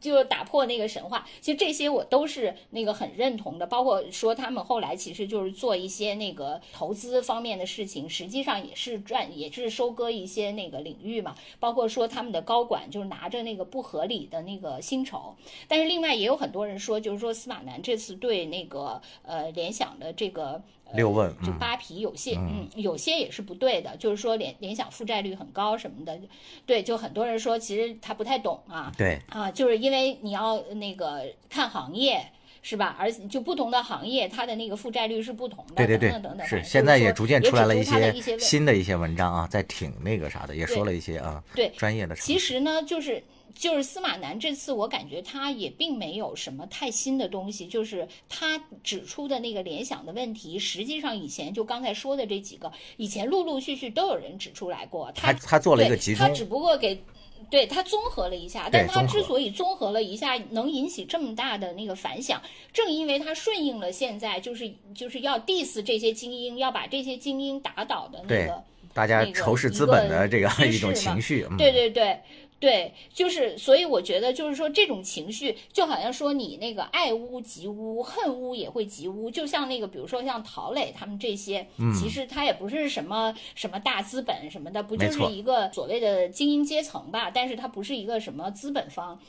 [0.00, 1.26] 就打破那个神话。
[1.40, 11.34] 其实这些我都是那个很认同的，包括说他们后来其实就是做一些那个投资方面的事情，实际上也是赚，也是收割一些那个领域嘛。
[11.58, 15.34] 包括说他们的高管就是拿着那个不合理的那个薪酬，
[15.66, 20.62] 但是另外也有很多人说，就是说司马南这次对那个呃联想的这个。
[20.90, 26.18] 呃六问就嗯扒皮有些嗯有些也是不对的，就是说联联想负债率很高什么的，
[26.64, 32.24] 对，就很多人说其实他不太懂啊，对，啊，就是因为你要那个看行业。
[32.68, 32.94] 是吧？
[32.98, 36.46] 而且就不同的行业，它的那个负债率是不同的，对对对等等等等。
[36.46, 42.14] 是现在也逐渐出来了一些新的一些文章啊，在挺那个啥的，也说了一些啊，对专业的。
[42.16, 55.10] 其实呢，就是就是司马南这次，我感觉他也并没有什么太新的东西，就是他指出的那个联想的问题，实际上以前就刚才说的这几个，以前陆陆续续都有人指出来过。
[55.14, 57.02] 他他做了一个对集中他只不过给。
[57.50, 72.18] 对他综合了一下，但他之所以综合了一下，能引起这么大的那个反响，正因为他顺应了现在就是就是要 diss 这些精英，要把这些精英打倒的那个大家那个仇视资本的这个趋一种情绪，嗯、对对对
[72.60, 87.30] 对，就是，所以我觉得就是说，这种情绪就好像说你那个爱屋及乌，恨屋也会及乌，就像那个，比如说像陶磊他们这些，嗯其实他也不是什么什么大资本什么的，不就是一个所谓的精英阶层吧？
[87.32, 89.20] 但是他不是一个什么资本方。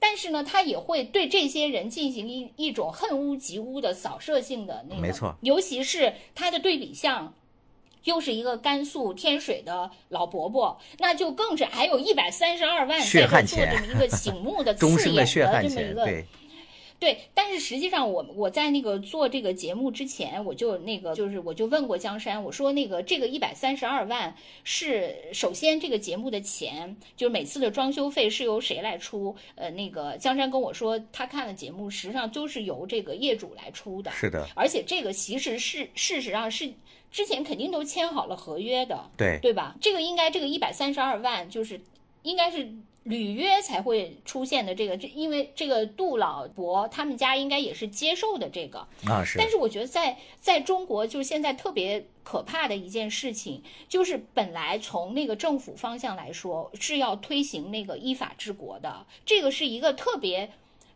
[0.00, 7.34] 但是呢，他也会对这些人进行一一种恨屋及乌的扫射性的那个，没错尤其是他的对比项，
[8.04, 16.24] 又是一个甘肃天水的老伯伯，那就更是还有一百三十二万在这做这么一个醒目的 刺眼的这么一个对
[17.00, 24.34] 对，但是实际上我我在那个做这个节目之前，我就那个就是我就问过江山，我说那个这个一百三十二万
[24.64, 29.36] 是首先这个节目的钱，就是每次的装修费是由谁来出？
[29.54, 34.10] 呃，那个江山跟我说，他看的节目，实际上都是由这个业主来出的。
[34.10, 36.68] 是的，而且这个其实是事实上是
[37.10, 39.74] 之前肯定都签好了合约的，对对吧？
[39.80, 41.80] 这个应该这个一百三十二万就是
[42.22, 42.72] 应该是。
[43.04, 49.38] 履约才会出现的这个，这因为这个杜老伯他们家应该也是接受的这个啊，是。
[49.38, 60.50] 但是我觉得在在中国，就是现在特别可怕的一件事情，就是本来从那个政府方向来说是要推行那个依法治国的，这个是一个特别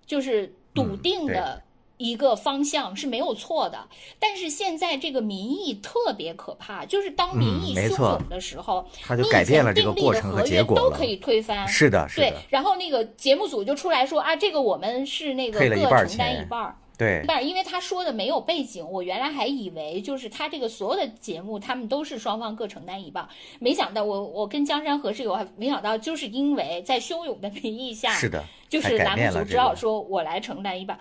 [0.05, 1.63] 就是笃定的。
[2.03, 3.87] 一个方向是没有错的，
[4.19, 11.67] 但是现在这个民意特别可怕，就是当民意汹涌的时候，他就改变了这个过程和结果都可以推翻。
[11.69, 12.31] 是的，是的。
[12.31, 15.67] 对，然后那个节目组就出来说啊，这个我们是那个各
[16.07, 16.77] 承担一半儿。
[16.99, 23.27] 对，但是因为他说的没有背景，我原来还以为就是他这个所有的节目，他们都是双方各承担一半，
[23.59, 30.97] 没想到我我跟江山合适，我还没想到就是因为在汹涌的民意下，是的，就是栏目组只好说我来承担一半。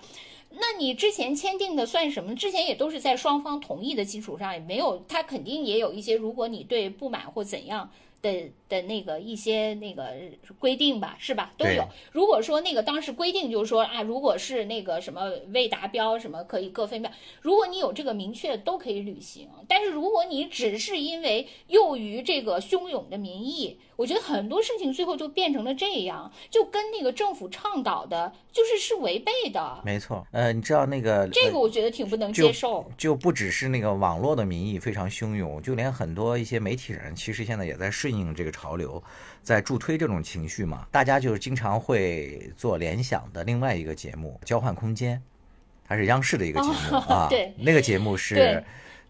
[0.54, 2.34] 那你之前签订的算什么？
[2.34, 7.90] 之前也都是在双方同意的基础上，也没有他肯定也有一些，如果你对不满或怎样。
[8.22, 10.14] 的的那个一些那个
[10.60, 11.52] 规定吧，是吧？
[11.58, 11.84] 都有。
[12.12, 17.10] 如果说那个当时规定就是说啊，如果是那个什么未达标，什么可以各分票。
[17.40, 19.48] 如果你有这个明确，都可以履行。
[19.66, 29.82] 但是如果你只是因为囿于这个汹涌的民意，我觉得很多事情最后就变成了这样，就跟那个政府倡导的，就是是违背的。
[29.84, 30.24] 没错。
[30.30, 32.88] 呃，你知道那个这个，我觉得挺不能接受。
[32.96, 38.12] 就不只是那个网络的民意非常汹涌，就连很多一些媒体人，其实现在也在顺。
[38.12, 39.02] 应这个潮流，
[39.42, 45.16] 在助推这种情绪嘛，大家就是经常会做联想的另外一个节目《交换空间》，
[45.88, 47.26] 它是央视的一个节目啊。
[47.30, 48.62] 对，那个节目是，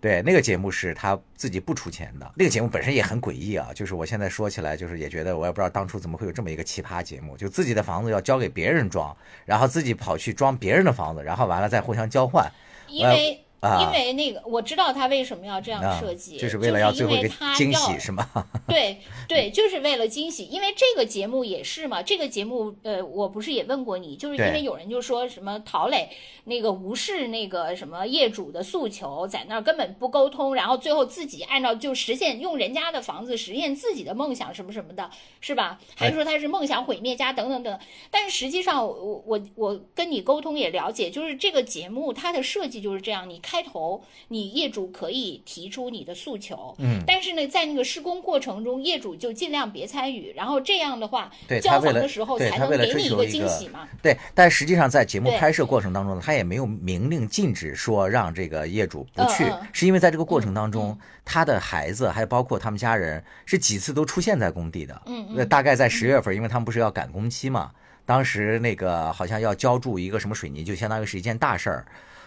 [0.02, 2.30] 对，那个节目是他自己不出钱的。
[2.34, 12.50] 那个节目本身也很诡异啊，就是我现在说起来，就是也觉得我也不知道当初怎么会有这么一个奇葩节目，就自己的房子要交给别人装，然后自己跑去装别人的房子，然后完了再互相交换，
[12.88, 13.41] 因为。
[13.80, 18.28] 因为那个我知道他为什么要这样设计，就是为了要最后一个惊喜是吗？
[18.66, 18.98] 对
[19.28, 20.46] 对，就是为了惊喜。
[20.46, 26.08] 因为这个节目也是嘛，这个节目呃，我不是也问过你，就是因为有人就说什么陶磊
[26.44, 35.08] 那个无视那个什么业主的诉求，在那儿根本不沟通，然后最后自己按照就实现用人家的房子实现自己的梦想什么什么的，
[35.40, 35.78] 是吧？
[35.94, 37.78] 还是说他是梦想毁灭家等等等？
[38.10, 43.51] 但是实际上，我我我跟你沟通也了解，就是这个节目它的设计就是这样，你看。
[43.52, 53.86] 开头你业主可以提出你的诉求，嗯，但是呢，在那个施工过程中，业主就尽量别参与，然后这样的话，对交房的时候才能给你一个惊喜嘛。
[54.00, 67.70] 对，但实际上在节目拍摄过程当中呢，他也没有明令禁止说让这个业主不去，是因为在这个过程当中，他的孩子还有包括他们家人是几次都出现在工地的，嗯嗯，大概在十月份，因为他们不是要赶工期嘛，
[68.06, 71.84] 当时那个好像要浇筑一个什么水泥，就相当于是一件大事儿。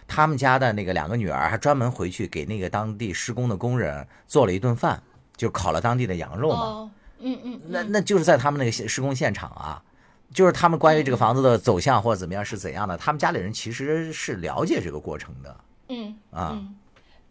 [0.08, 5.02] 他们家的那个两个女儿还专门回去给那个当地施工的工人做了一顿饭，
[5.36, 6.92] 就烤了当地的羊肉嘛。
[7.20, 9.82] 嗯嗯，那那就是在他们那个施工现场啊，
[10.34, 15.58] 就是他们关于这个房子的走向或者怎么样是怎样的，他们家里人其实是了解这个过程的。
[15.90, 16.62] 嗯啊。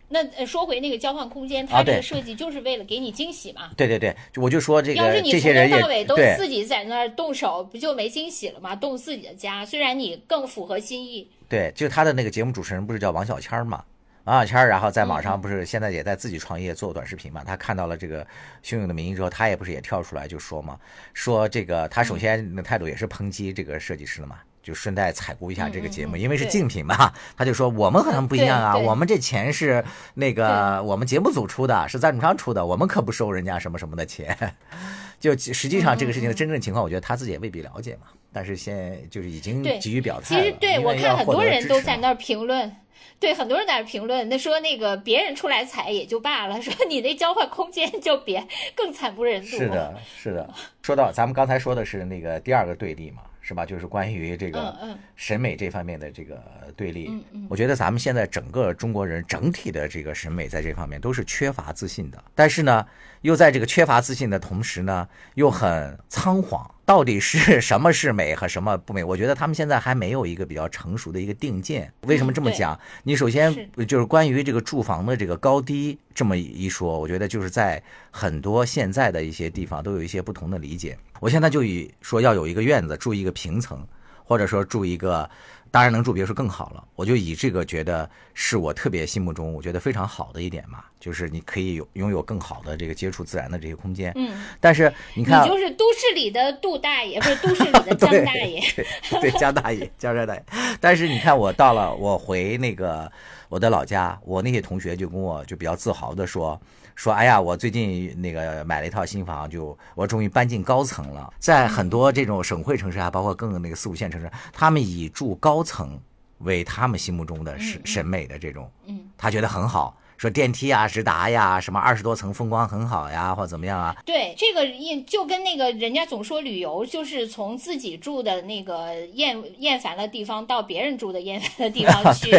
[0.09, 3.71] 那说回那个交换空间，它这个设计就是为了给你惊喜嘛？
[3.77, 8.77] 对对对，我就说这个，要是你从头到尾都自己在那儿动手，不就没惊喜了吗？
[8.77, 11.29] 动自己的家，虽然你更符合心意。
[11.55, 13.85] 对，就他的那个节目主持人不是叫王小谦嘛？
[14.25, 17.45] 王小谦，然后在网上不是现在也在自己创业做短视频嘛？
[17.45, 18.27] 他看到了这个
[18.61, 20.77] 汹涌的民意之后，他也不是也跳出来就说嘛，
[21.13, 24.41] 说这个他首先的态度也是抨击这个设计师的嘛。
[24.65, 34.37] 就顺带采购一下这个节目，因为是竞品嘛，他就说我们和他们不一样啊，我们这钱是那个我们节目组出的，是赞助商出的，我们可不收人家什么什么的钱。
[35.21, 38.09] 就实际上这个事情的真正情况，我觉得他自己也未必了解嘛。
[38.33, 40.43] 但是现在就是已经急于表态了。
[40.43, 42.75] 其实对我看很多人都在那儿评论，
[43.21, 49.49] 对很多人在那儿评论，那说那个别人出来踩也就罢了， 说你那交换空间就别更惨不忍睹。
[49.49, 50.53] 是的，是的。
[50.83, 53.23] 说到咱们刚才说的是那个第二个对立嘛。
[53.47, 53.67] 是吧？
[53.67, 54.75] 就是关于这个
[55.15, 56.43] 审美这方面的这个
[56.75, 62.25] 对立，我觉得咱们现在整个中国人整体的这个审美在这方面都是缺乏自信的。
[62.35, 62.87] 但是呢，
[63.21, 66.74] 又在这个缺乏自信的同时呢，又很仓皇。
[66.87, 69.03] 到底是 什么是美和什么不美？
[69.03, 71.93] 我觉得他们现在还没有一个比较成熟的一个定见。
[72.03, 72.79] 为什么这么讲？
[73.03, 80.97] 你首先就是关于这个住房的这个高低这么一说，我觉得就是在很多现在的一些地方都有一些不同的理解。
[81.21, 83.87] 我现在就以说要有一个院子住一个平层，
[84.25, 85.29] 或者说住一个
[85.75, 86.85] 当然能住别墅更好了。
[86.95, 94.13] 我就以这个觉得是我特别心目中我觉得非常好的一点嘛，就是你可以有拥有更好的这个接触自然的这些空间。
[94.15, 98.61] 嗯，但是你看你，就是都市里的杜大爷，不是都市里的 江大爷。
[98.77, 100.45] 对对，江大爷，江山大爷。
[100.81, 103.11] 但是你看，我到了，我回那个
[103.49, 106.61] 我的老家，我那些同学就跟我就比较自豪的说
[106.95, 111.33] 说，哎呀，我最近那个买了一套新房，就我终于搬进高层了。
[111.39, 116.01] 在很多这种省会城市啊，包括更那个四五线城市，他们以住高层
[116.39, 119.97] 为他们心目中的审审美的这种，嗯，他觉得很好。
[120.25, 123.95] 说电梯啊、直达呀，什么二十多层风光很好呀，或者怎么样啊？
[124.07, 132.31] 对，这个印就跟那个人家总说旅游就是从自己住的那个厌厌烦的地方到别人住的厌烦的地方 去，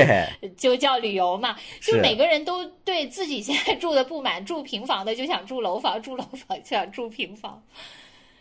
[0.58, 1.56] 就叫旅游嘛。
[1.80, 7.62] 就每个人都对自己现在住的不满，住平房的就想住楼房，住楼房就想住平房，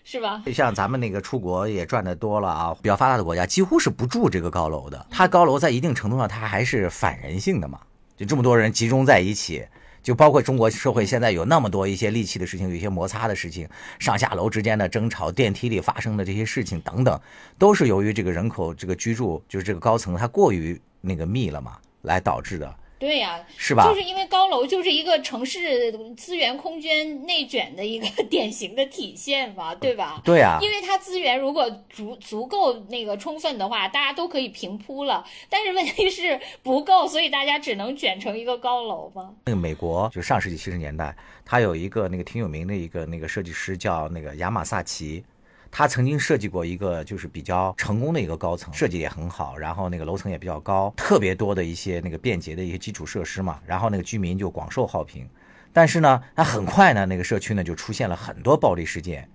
[0.05, 0.43] 是吧？
[0.55, 5.07] 像咱们那个出国也赚的多了啊，比较发达的国家几乎是不住这个高楼的。
[5.11, 7.79] 它高楼在一定程度上，它还是反人性的嘛。
[8.17, 9.65] 就这么多人集中在一起，
[10.03, 17.21] 就包括中国社会现在有那么多一些戾气的事情，有一些摩擦的事情，上下楼之间的争吵，电梯里发生的这些事情等等，
[17.59, 22.77] 都是由于这个人口这个居住就是这个高层它过于那个密了嘛，来导致的。
[22.99, 30.23] 对呀、是吧就是因为高楼就是一个城市资源空间内卷的一个 典型的体现嘛，对吧？
[30.25, 35.25] 对啊，因为它资源如果足足够那个充分的话，大家都可以平铺了。
[35.51, 39.35] 但是问题是不够，所以大家只能卷成一个高楼嘛。
[39.45, 41.15] 那个美国就上世纪七十年代，
[41.45, 45.23] 他有一个那个挺有名的一个那个设计师叫那个亚马萨奇，
[45.77, 55.29] 他曾经设计过一个就是比较成功的一个高层，设计也很好，然后那个楼层也比较高，特别多的一些那个便捷的一些基础设施嘛，然后那个居民就广受好评。
[55.73, 59.29] 但是呢，他很快呢，那个社区呢就出现了很多暴力事件，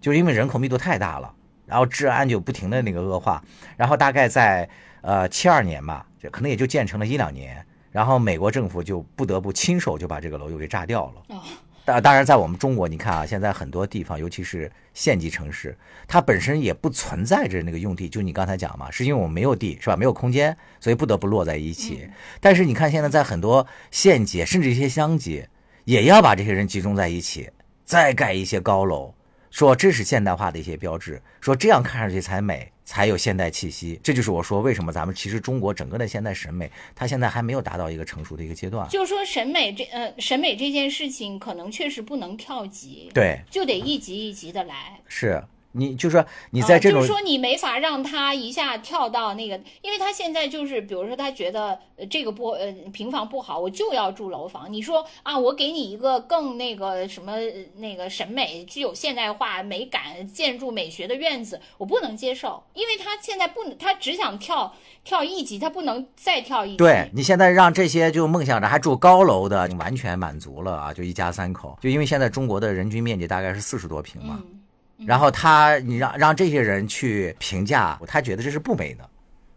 [0.00, 1.30] 就是因为人口密度太大了，
[1.66, 3.44] 然后治安就不停的那个恶化，
[3.76, 4.66] 然后大概在
[5.02, 11.36] 呃七二年吧，这可能也就建成了一两年，然后美国政府就不得不亲手就把这个楼又给炸掉了。
[11.84, 15.76] 当当然，在我们中国，你看啊，现在很多地方，尤其是县级城市，
[16.06, 19.96] 它本身也不存在着那个用地，就你刚才讲嘛，是因为我们没有地，是吧？
[19.96, 22.08] 没有空间，所以不得不落在一起。
[22.40, 25.46] 但是你看，现在在很多县级，甚至一些乡级，
[25.84, 27.50] 也要把这些人集中在一起，
[27.84, 29.14] 再盖一些高楼，
[29.50, 34.00] 说这是现代化的一些标志，说这样看上去才美，才有现代气息。
[34.02, 38.88] 这就是我说为什么咱们其实中国整个的现代审美，它现在还没有达到一个成熟的一个阶段。
[38.88, 45.00] 就是说审美这呃审美这件事情，可能确实不能跳级，对，就得一级一级的来。
[45.08, 45.42] 是
[45.72, 54.72] 你就说你在这种、啊就是说你没法让他一下跳到那个，因为他现在就是，比如说他觉得呃这个不呃平房不好，我就要住楼房。
[54.72, 66.76] 你说啊，我给你一个更那个什么呃那个审美具有现代化美感、建筑美学的院子，我不能接受，因为他现在不能，他只想跳跳一级，他不能再跳一级。
[66.76, 70.92] 对你现在让这些就梦想着还住高楼的，你完全满足了啊！
[70.92, 74.61] 就一家三口，就因为现在中国的人均面积大概是四十多平嘛，嗯
[75.06, 79.08] 然后他你让让这些人去评价，他觉得这是不美的，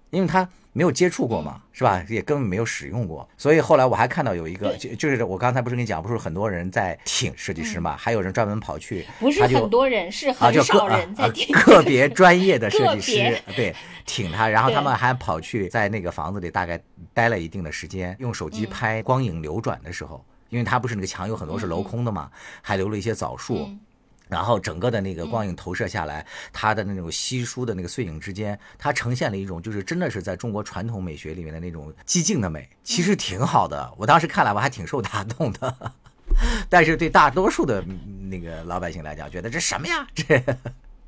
[0.10, 2.04] 因为他没有接触过嘛，是吧？
[2.10, 11.48] 也根本没有使用过，所以后来我还看到有一个，就就是我刚才不是跟你讲，不是很多人在挺设计师嘛，还有人专门跑去，不是他就很多人，是啊，就个很少人在挺。
[11.64, 13.74] 个别专业的设计师 对
[14.06, 16.78] 挺他，然后他们还跑去在那个房子里大概
[17.14, 18.52] 待了一定的时间，用手嗯。
[18.52, 22.30] 机拍光影流转的时候，因为它不是那个墙有很多是镂空的嘛，
[22.62, 23.60] 还留了一些枣树。
[23.60, 23.80] 嗯
[24.28, 33.94] 然后整个的那个光影投射下来，它的那种稀疏的那个碎影之间，它呈现了一种就是真的是在中国传统美学里面的那种寂静的美，其实挺好的。
[33.98, 35.92] 我当时看来我还挺受打动的，
[36.70, 40.08] 但是对大多数的嗯那个老百姓来讲，觉得这什么呀？
[40.14, 40.42] 这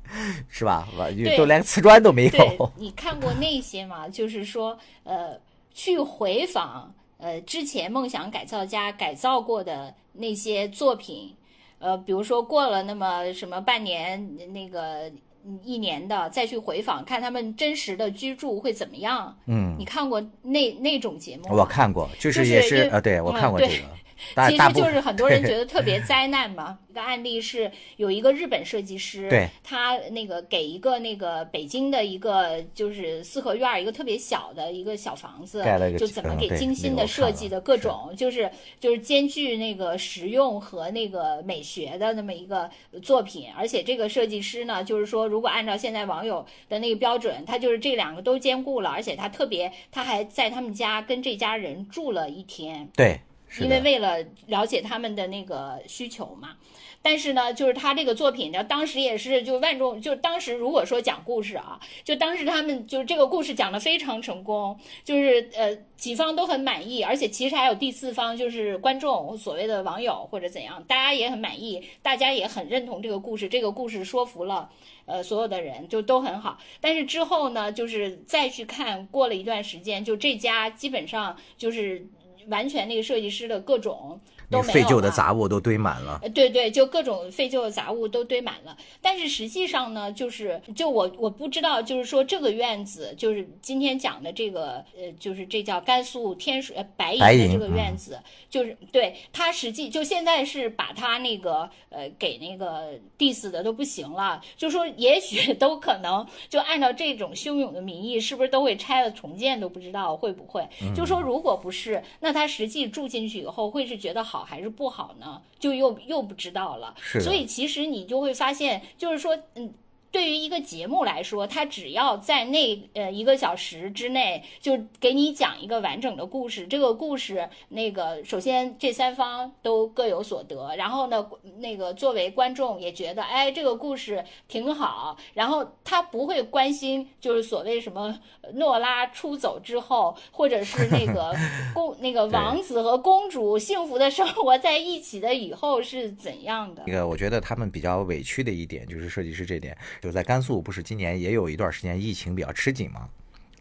[0.48, 0.88] 是吧？
[0.96, 2.72] 我对都连瓷砖都没有。
[2.76, 4.08] 你看过那些吗？
[4.08, 5.38] 就是说，呃，
[5.74, 11.36] 去回访呃之前梦想改造家改造过的那些作品，
[11.78, 15.10] 呃，比如说过了那么什么半年那个
[15.44, 19.36] 嗯一年的，再去回访看他们真实的居住会怎么样？
[19.46, 21.50] 嗯，你看过那那种节目吗？
[21.54, 23.72] 我看过，就就是也是就呃，对我看过这个。
[24.48, 26.78] 其实就是很多人觉得特别 灾难嘛。
[26.88, 35.62] 一个案例是有一个日本设计师，对他那个给一个那个北京的一个就是四合院儿一个特别小的一个小房子
[35.96, 38.50] 就怎么给精心的设计的各种，就是
[38.80, 42.68] 就是兼具那个实用和那个美学的那么一个
[43.00, 43.46] 作品。
[43.56, 52.88] 而且这个设计师呢，就是说如果按照现在网友的那个标准，他就是这两个都兼顾了，而且他特别他还在他们家跟这家人住了一天。
[52.96, 53.20] 对，
[53.60, 56.56] 因为为了了解他们的那个需求嘛。
[57.00, 74.68] 但是呢，就是他这个作品呢，当时也是就万众，就当时如果说讲故事啊，就当时他们就是这个故事讲得非常成功，就是呃几方都很满意，而且其实还有第四方，就是观众所谓的网友或者怎样，大家也很满意，大家也很认同这个故事，这个故事说服了
[75.06, 76.58] 呃所有的人，就都很好。
[76.80, 82.04] 但是之后呢，就是再去看，过了一段时间，就这家基本上就是
[82.48, 84.20] 完全那个设计师的各种。
[84.62, 86.20] 废旧的了杂物都堆满了。
[86.22, 88.76] 呃，对对，就各种废旧的杂物都堆满了。
[89.02, 98.18] 但是实际上呢，就是就我我不知道，就是说这个院子，就是今天讲的这个，呃，就是这叫甘肃天水呃白银的这个院嗯子，
[98.48, 110.66] 就是对它实际就现在是把它那个呃给那个 diss 的都不行了，就说也许都可能就按照这种汹涌的民意，是不是都会拆了重建都不知道会不会？
[110.96, 115.40] 就说如果不是，那他实际住进去以后会是觉得好还是不好呢？
[115.58, 116.94] 就又又不知道了。
[117.00, 119.72] 是所以其实你就会发现，就是说，嗯。
[120.10, 126.66] 对于一个节目来说，它只要在那呃一个小时之内，就给你讲一个完整的故事。
[126.66, 131.28] 这个故事，那个首先这三方都各有所得，然后呢，
[131.58, 135.16] 那个作为观众也觉得，哎，这个故事挺好。
[135.34, 141.34] 然后他不会关心，就是所谓什么呃诺拉出走之后，或者是那个
[141.74, 146.94] 公那个王子和公主幸福的生活在一起的以后是怎样的那。
[146.94, 153.08] 个，我觉得他们比较委屈的一点就是设计师这点，就在甘肃，不是今年也有一段时间疫情比较吃紧嘛，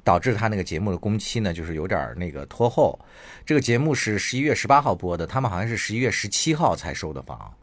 [0.04, 2.98] 导致他那个节目的工期呢，就是有点那个拖后。
[3.46, 7.54] 这个节目是十一月十八号播的，他们好像是十一月十七号才收的房，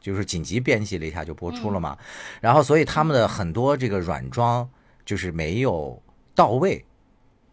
[0.00, 1.96] 就是紧急编辑了一下就播出了嘛。
[2.40, 4.68] 然后，所以他们的很多这个软装
[5.04, 6.02] 就是没有
[6.34, 6.84] 到位，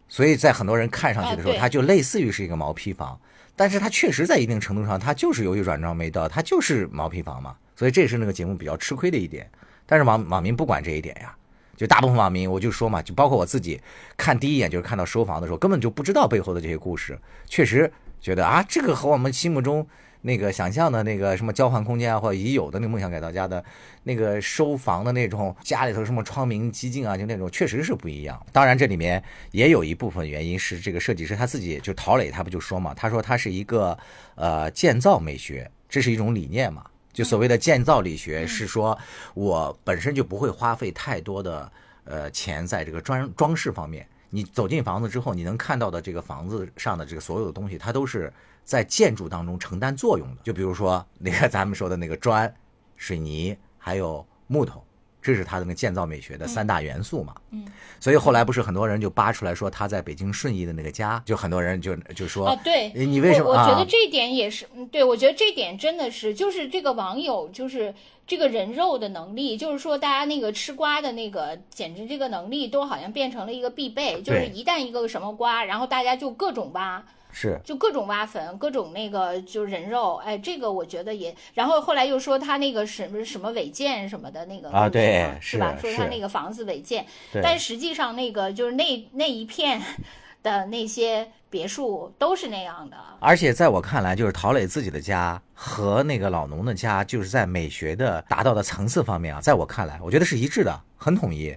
[0.08, 3.20] 所以在很多人看上去的时候，啊它就类似于是一个毛坯房。
[3.58, 9.50] 但是它确实在一定程度上，它就是由于软装没到，它就是毛坯房嘛，所以这是那个节目比较吃亏的一点。
[9.86, 11.34] 但是网网民不管这一点呀，
[11.76, 13.80] 就大部分网民，我就说嘛，就包括我自己，
[14.16, 19.86] 看第一眼就是看到收房的时候，根本就不知道背后的这些故事，确实觉得啊，这个和我们心目中
[20.22, 23.64] 那个想象的那个什么交换空间啊，或者已有的那个梦想改造家的
[24.02, 28.44] 那个收房的那种家里头什么窗明几净啊，就那种确实是不一样。
[28.50, 29.22] 当然这里面
[29.52, 33.96] 也有一部分原因是这个设计师他自己就陶磊他不就说嘛，他说他是一个
[34.34, 36.84] 呃建造美学，这是一种理念嘛。
[37.16, 38.96] 就所谓的建造力学是说，
[39.32, 41.72] 我本身就不会花费太多的
[42.04, 44.06] 呃钱在这个装装饰方面。
[44.28, 48.30] 你走进房子之后，你能看到的这个房子上的这个所有的东西，它都是
[48.64, 50.42] 在建筑当中承担作用的。
[50.44, 52.54] 就比如说那个咱们说的那个砖、
[52.96, 54.84] 水泥还有木头，
[55.26, 57.34] 这是他的那个建造美学的三大元素嘛。
[57.50, 57.66] 嗯，
[57.98, 63.50] 所以后来不是很多人就扒出来说他在北京顺义的那个家，就很多人就就说哦，对，你为什么我？
[63.50, 67.92] 我觉啊得这点也是，嗯，对，我觉得这点真的是，就是这个网友，就是
[68.24, 77.04] 这个人肉的能力，就是说大家那个吃瓜的那个，简直这个能力都好像变成了一个必备，就是一旦一个什么瓜，然后大家就各种挖。
[77.38, 85.76] 是就各种挖坟，各种那个就人肉，哎，这个我觉得也，然后后来又说他那个什么什么违建什么的那个啊对嘛是吧？
[85.78, 87.04] 说他那个房子违建，
[87.42, 89.82] 但实际上那个就是那那一片
[90.42, 101.54] 的那些别墅都是那样的，而且在我看来，就是陶磊自己的家和那个老农的家，就是在美学的达到的层次方面啊，在我看来，我觉得是一致的，很统一，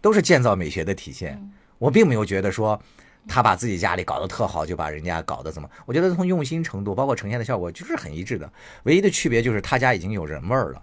[0.00, 1.34] 都是建造美学的体现。
[1.34, 2.78] 嗯我并没有觉得说
[3.28, 5.68] 他把自己家里搞得特好，就把人家搞得怎么？
[5.86, 8.50] 我觉得从用心程度，包括呈现的效果，就是很一致的。
[8.84, 10.82] 唯一的区别就是他家已经有人味儿了，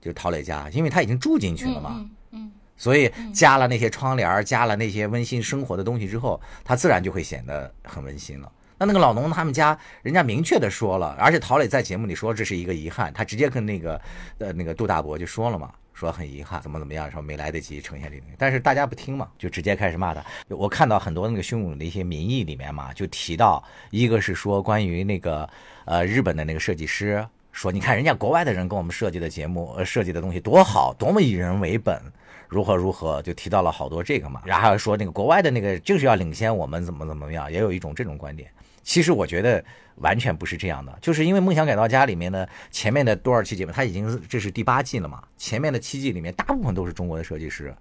[0.00, 1.90] 就是陶磊家，因为他已经住进去了嘛。
[1.96, 8.50] 嗯嗯所以加了那些窗帘，加了那些温馨生活的东西之后，他自然就会显得很温馨了。
[8.78, 14.00] 那那个老农他们家，人家明确的说了，而且陶磊在节目里说这是一个遗憾，他直接跟那个
[14.38, 15.70] 呃那个杜大伯就说了嘛，
[16.00, 20.24] 说很遗憾，怎么怎么样，说没来得及呈现这个，但是大家不听嘛，就直接开始骂他。
[20.48, 25.48] 我看到很多那个汹涌的一些民意里面嘛，就提到一个是说关于那个
[25.84, 27.24] 呃日本的那个设计师。
[27.52, 32.00] 说，你看人家国外的人给我们设计的节目，呃，设计的东西多好，多么以人为本，
[32.48, 34.40] 如何如何，就提到了好多这个嘛。
[34.44, 38.48] 然后说那个国外的那个就是要领先我们怎么怎么样，也有一种这种观点。
[38.82, 39.64] 其实我觉得
[39.96, 47.74] 完全不是这样的，就是因为《梦想改造家》里面呢，前面的多少期节目，它已经这是第八季了嘛，前面的七季里面大部分都是中国的设计师，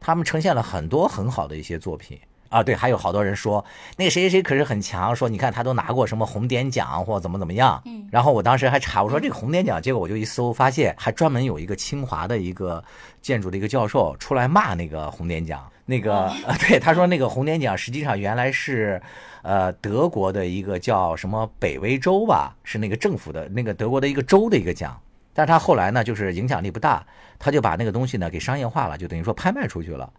[0.00, 2.18] 他们呈现了很多很好的一些作品。
[2.48, 3.62] 啊，对，还有好多人说
[3.96, 7.82] 那个谁谁谁可是很强，说你看他都拿过什么红点奖或怎么怎么样。
[7.86, 12.82] 嗯，然后我当时还查，我说这个红点奖，结果我就一搜，发现还专门有一个清华的一个
[13.20, 15.68] 建筑的一个教授出来骂那个红点奖。
[15.86, 19.02] 那个啊， 对，他说那个红点奖实际上原来是，
[19.46, 25.00] 呃，德国的一个叫什么北威州吧，是那个政府的那个德国的一个州的一个奖。
[25.32, 27.06] 但是他后来呢，就是影响力不大，
[27.38, 30.12] 他就把那个东西呢给商业化了，就等于说拍卖出去了。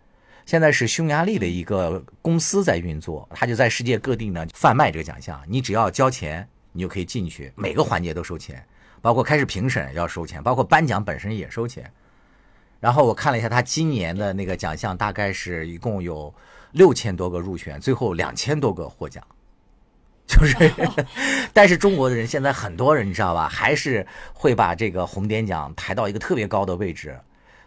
[0.46, 5.44] 现在是匈牙利的一个公司在运作，他就在世界各地呢贩卖这个奖项。
[5.46, 8.66] 你只要交钱，你就可以进去，每个环节都收钱，
[9.02, 11.92] 包括开始评审要收钱，包括颁奖本身也收钱。
[12.80, 16.34] 然后我看了一下他今年的那个奖项，大概是一共有
[16.78, 19.24] 六千多个入选，最后两千多个获奖。
[20.28, 20.56] 就是，
[21.54, 27.18] 但是中国的人现在很多人你知道吧，还是会把这个红点奖抬到一个特别高的位置。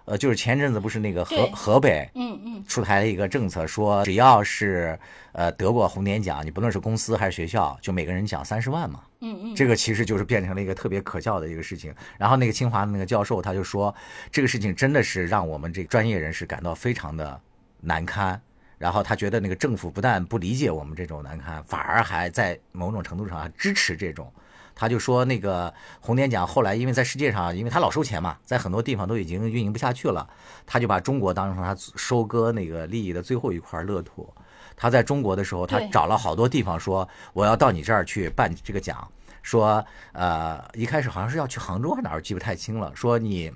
[0.06, 4.98] 呃，就是前阵子不是那个河河北，嗯嗯，出台了一个政策，说只要是
[5.32, 9.02] 呃得过红点奖，你不论是公司还是学校，就每个人奖三十万嘛。
[9.20, 11.94] 嗯嗯，这个其实就是变成了一个特别可笑的一个事情。
[12.18, 13.94] 然后那个清华的那个教授他就说，
[14.32, 17.40] 这个事情真的是让我们这个专业人士感到非常的
[17.80, 18.40] 难堪。
[18.80, 24.32] 然后他觉得那个政府不但不理解我们这种难堪，反而还在某种程度上支持这种。
[24.74, 30.26] 他就说那个红点奖后来因为在世界上，因为他老收钱嘛，在很多地方都已经运营不下去了，
[30.66, 34.32] 他就把中国当成他收割那个利益的最后一块乐土。
[34.74, 39.06] 他在中国的时候，他找了好多地方说我要到你这儿去办这个奖，
[39.42, 42.90] 说呃一开始好像是要去杭州还是哪儿，记不太清了。
[42.96, 43.52] 说你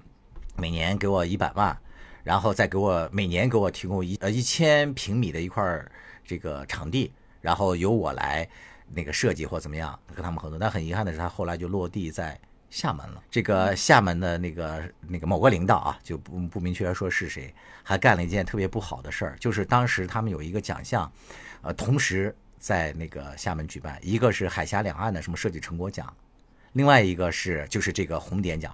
[0.57, 1.75] 每年给我一百万，
[2.25, 5.62] 然后再给我每年给我提供一呃一千平米的一块
[6.25, 8.49] 这个场地，然后由我来。
[8.87, 13.22] 那个设计或怎么样跟他们合作，但很遗憾的是，他后来就落地在厦门了。
[13.31, 17.53] 这个厦门的那个那个某个领导啊，就不不明确说是谁，
[17.83, 21.11] 还干了一件特别不好的事儿，就是当时他们有一个奖项，
[21.62, 26.14] 呃，同时在那个厦门举办，一个是海峡两岸的什么设计成果奖，
[26.72, 28.70] 另外一个是就是这个红点奖，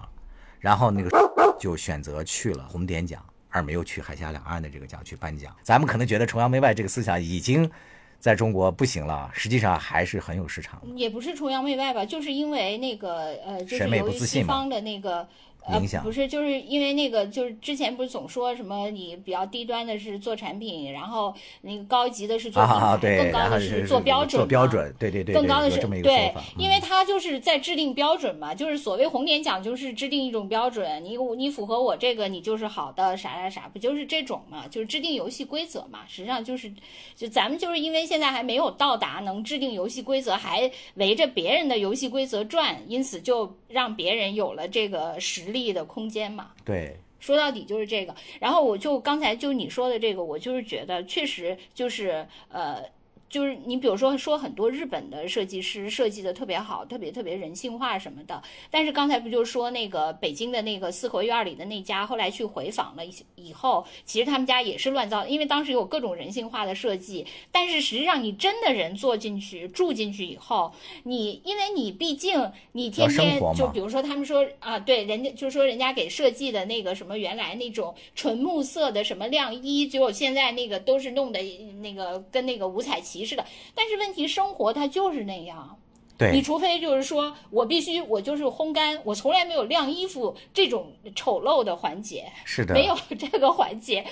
[0.59, 1.09] 然后那个
[1.57, 5.55] 就选择去了红点奖，而没有去海峡两岸的这个奖去颁奖。
[5.61, 7.69] 咱们可能觉得崇洋媚外这个思想已经。
[8.19, 10.79] 在中国不行了，实际上还是很有市场。
[10.95, 15.27] 也不是崇洋媚外吧，就是因为那个呃，就是由于西方的那个。
[15.69, 21.31] 影响不是，就是因为那个，就是之前不是总说什么你比较低端的是做产品，然后
[21.61, 24.39] 那个高级的是做品牌，更高的是做标准。
[24.39, 34.67] 做标准，对对对，更高的是对，因为他就是在制定标准嘛，就是所谓红点奖就是制定一种标准，你你符合我这个，你就是好的，啥啥啥，不就是这种嘛？
[34.67, 35.99] 就是制定游戏规则嘛。
[36.07, 36.73] 实际上就是，
[37.15, 45.50] 就咱们就是因为现在还没有到达能制定游戏规则，还围着别人的游戏规则转，因此就让别人有了这个实。
[45.51, 48.15] 力的空间嘛，对，说到底就是这个。
[48.39, 52.83] 然后我就刚才就你说的这个，我就是觉得确实就是呃。
[53.31, 58.43] 就是你比如说说很多日本的设计师设计的特别好，特别特别人性化什么的。
[58.69, 63.03] 但是刚才不就说那个北京的那个四合院里的那家，后来去回访了
[63.35, 67.25] 以后，其实他们家也是乱造，因为当时有各种人性化的设计。
[67.53, 70.69] 但是实际上你真的人坐进去住进去以后，
[71.03, 81.39] 你因为你毕竟你天天就比如说他们说啊，对，人家就是说人家给设计的那个什么原来那种纯木色的什么晾衣，结果现在那个都是弄的
[81.81, 83.20] 那个跟那个五彩旗。
[83.25, 83.45] 是的，
[83.75, 85.77] 但是问题生活它就是那样，
[86.17, 86.31] 对。
[86.31, 94.05] 你除非就是说我必须我就是烘干，我从来没有晾衣服这种丑陋的环节，是的，没有这个环节。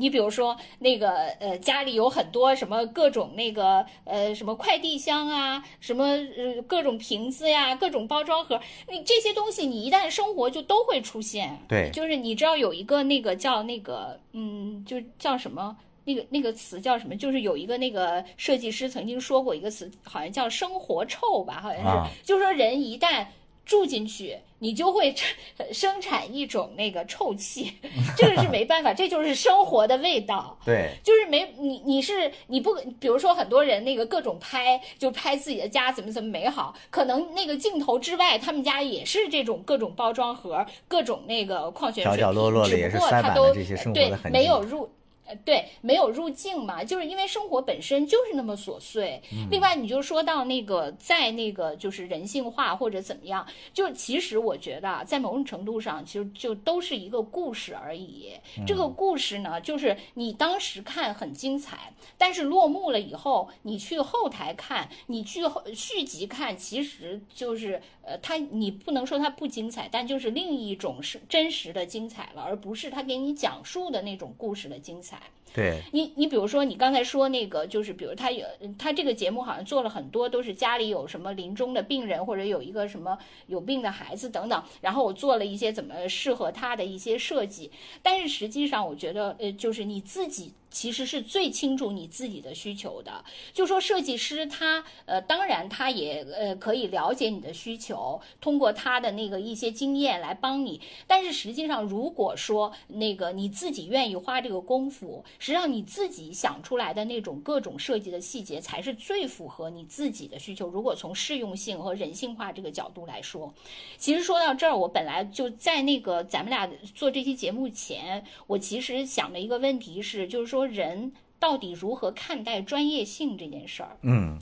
[0.00, 15.76] 你比如说那个呃家里有很多什么各种那个呃什么快递箱啊，什么呃各种瓶子呀，各种包装盒，你这些东西你一旦生活就都会出现，对，就是你知道有一个那个叫那个嗯，就叫什么？
[16.08, 17.14] 那个那个词叫什么？
[17.14, 23.26] 就是有一个那个设计师曾经说过一个词，好像叫“生活臭”吧，好像是，就是说人一旦
[23.66, 25.14] 住进去，你就会
[25.70, 27.74] 生产一种那个臭气，
[28.16, 30.58] 这个是没办法，这就是生活的味道。
[30.64, 44.88] 对，就是没你你是你不，比如说很多人那个各种拍，就拍自己的家怎么怎么美好，可能那个镜头之外，他们家也是这种各种包装盒，各种那个矿泉水，角角落落的也是塞满了这些生活的痕迹，没有入。
[45.28, 49.22] 呃，对，没有入境嘛，就是因为生活本身就是那么琐碎。
[49.50, 58.32] 另外，你就说到那个，在那个就是人性化或者怎么样，就其实我觉得，在某种程度上，其实就都是一个故事而已。
[58.66, 75.20] 这个故事呢，就是你当时看很精彩，但是落幕了以后，你去后台看，你去后续集看，其实就是呃，它你不能说它不精彩，但就是另一种是真实的精彩了，而不是他给你讲述的那种故事的精彩。
[75.54, 78.46] 对，你你比如说，你刚才说那个，就是比如他有
[78.78, 87.70] 他这个节目好像做了很多，都是家里有什么临终的病人，或者有一个什么有病的孩子等等，然后我做了一些怎么适合他的一些设计。
[88.02, 90.52] 但是实际上，我觉得呃，就是你自己。
[90.70, 93.24] 其实是最清楚你自己的需求的。
[93.54, 100.78] 就说设计师他呃，当然他也呃可以了解你的需求，通过他的那个一些经验来帮你。
[101.06, 110.68] 但是实际上，如果说那个你自己愿意花这个功夫，实际上你自己想出来的那种各种设计的细节，才是最符合你自己的需求。
[110.68, 113.52] 如果从适用性和人性化这个角度来说，
[113.96, 120.68] 其实说到这儿，我本来就在那个咱们俩做这期节目前，我其实想的一个问题是，就是说。
[120.68, 123.96] 人到底如何看待专业性这件事儿？
[124.02, 124.38] 嗯，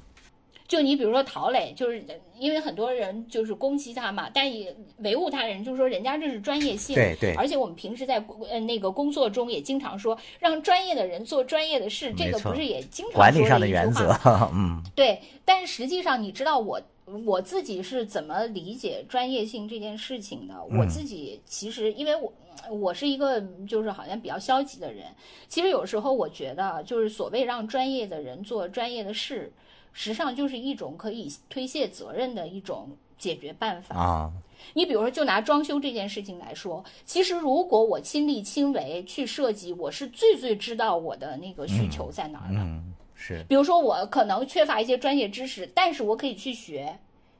[0.68, 2.04] 就你比如说陶磊，就是
[2.38, 6.94] 因为很多人就是攻击他嘛，但也维护他人，就是说人家这是专业性。
[6.94, 7.34] 对对。
[7.34, 14.18] 而且我们平时在呃那个工作中也经常说，让专业的人做专业的事，这个不是也经常管理上的原则？
[14.52, 15.20] 嗯， 对。
[15.44, 16.80] 但是实际上，你知道我
[17.24, 20.54] 我自己是怎么理解专业性这件事情的？
[20.78, 22.32] 我自己其实因为我。
[22.70, 25.06] 我是一个就是好像比较消极的人，
[25.48, 29.52] 其实有时候我觉得，就是所谓让专业的人做专业的事，
[29.92, 34.32] 实际上就是一种可以推卸责任的一种解决办法啊。
[34.74, 42.58] 你比如说，就拿装修这件事情来说，其实如果我亲力亲为去设计，我是最最知道我的那个需求在哪儿的。
[42.60, 43.44] 嗯，是。
[43.48, 46.98] 比如说我可能缺乏一些专业知识，但是我可以去学。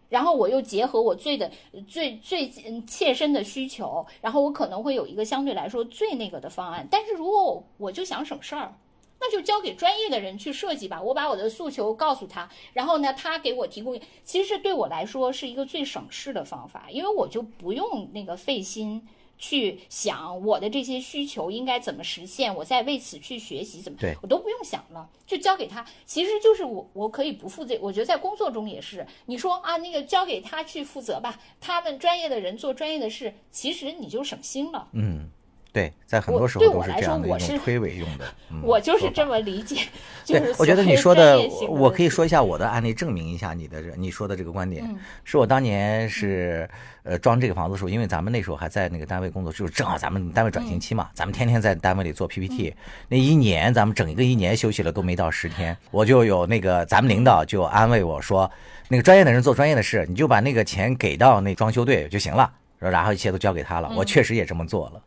[0.08, 1.50] 然后我又结合我最的
[1.88, 2.48] 最最
[2.86, 6.86] 切身的需求，然后我可能会有一个相对来说最那个的方案。
[6.90, 8.74] 但是如果我我就想省事儿，
[9.18, 11.02] 那就交给专业的人去设计吧。
[11.02, 19.06] 我把我的诉求告诉他，然后呢，他给我提供，其实对我来说是一个最省事的方法，因为我就不用那个费心。
[19.38, 25.84] 去想我的这些需求应该怎么实现，我再为此去学习怎么，我都不用想了，就交给他。
[26.04, 29.06] 其实就是我我可以不负责，我觉得在工作中也是。
[29.26, 34.88] 你说啊，那个交给他去负责吧，他们专业的人做专业的事，其实你就省心了。
[34.92, 35.30] 嗯。
[35.76, 38.24] 对，在很多时候都是这样的一种推诿用的。
[38.64, 39.82] 我就是这么理解。
[40.26, 44.82] 对，我觉得你说的，我可以说一下我的案例，证明一下你的这你说的这个观点。
[45.22, 46.66] 是我当年是
[47.02, 52.74] 呃装这个房子的时候，因为咱们那时候还在那个单位工作，就是正好咱们单位转型期嘛，咱们天天在单位里做 PPT。
[53.08, 58.50] 那一年咱们整一个一年休息了都没到十天，我就有那个咱们领导就安慰我说，
[58.88, 63.92] 那个专业的人做专业的事，你就把那个钱给到那装修队就行了，然后一切都交给他了。
[63.94, 65.02] 我确实也这么做了。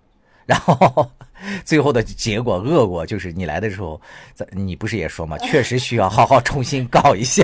[0.49, 1.07] 然后，
[1.63, 4.01] 最后的结果恶果就是你来的时候，
[4.33, 5.37] 咱你不是也说吗？
[5.45, 7.43] 确实需要好好重新搞一下，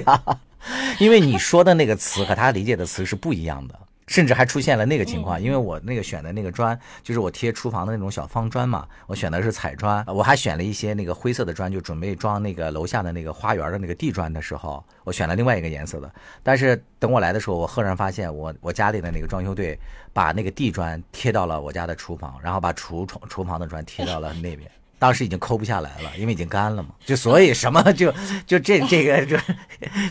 [0.97, 3.79] 因为你说的那个词和他理解的词是不一样的。
[4.07, 16.11] 甚至还出现了那个情况，因为我那个选的那个砖，就是我贴厨房的那种小方砖嘛，我选的是彩砖，我还选了一些那个灰色的砖，就准备装那个楼下的那个花园的那个地砖的时候，我选了另外一个颜色的。
[16.43, 19.77] 但是等我来的时候，我赫然发现，我我家里的那个装修队
[20.13, 24.69] 把那个地砖贴到了我家的厨房，然后把厨厨厨房的砖贴到了那边。
[25.05, 28.11] 当时已经抠不下来了，因为已经干了嘛，就所以什么 就
[28.47, 29.37] 就这这个就，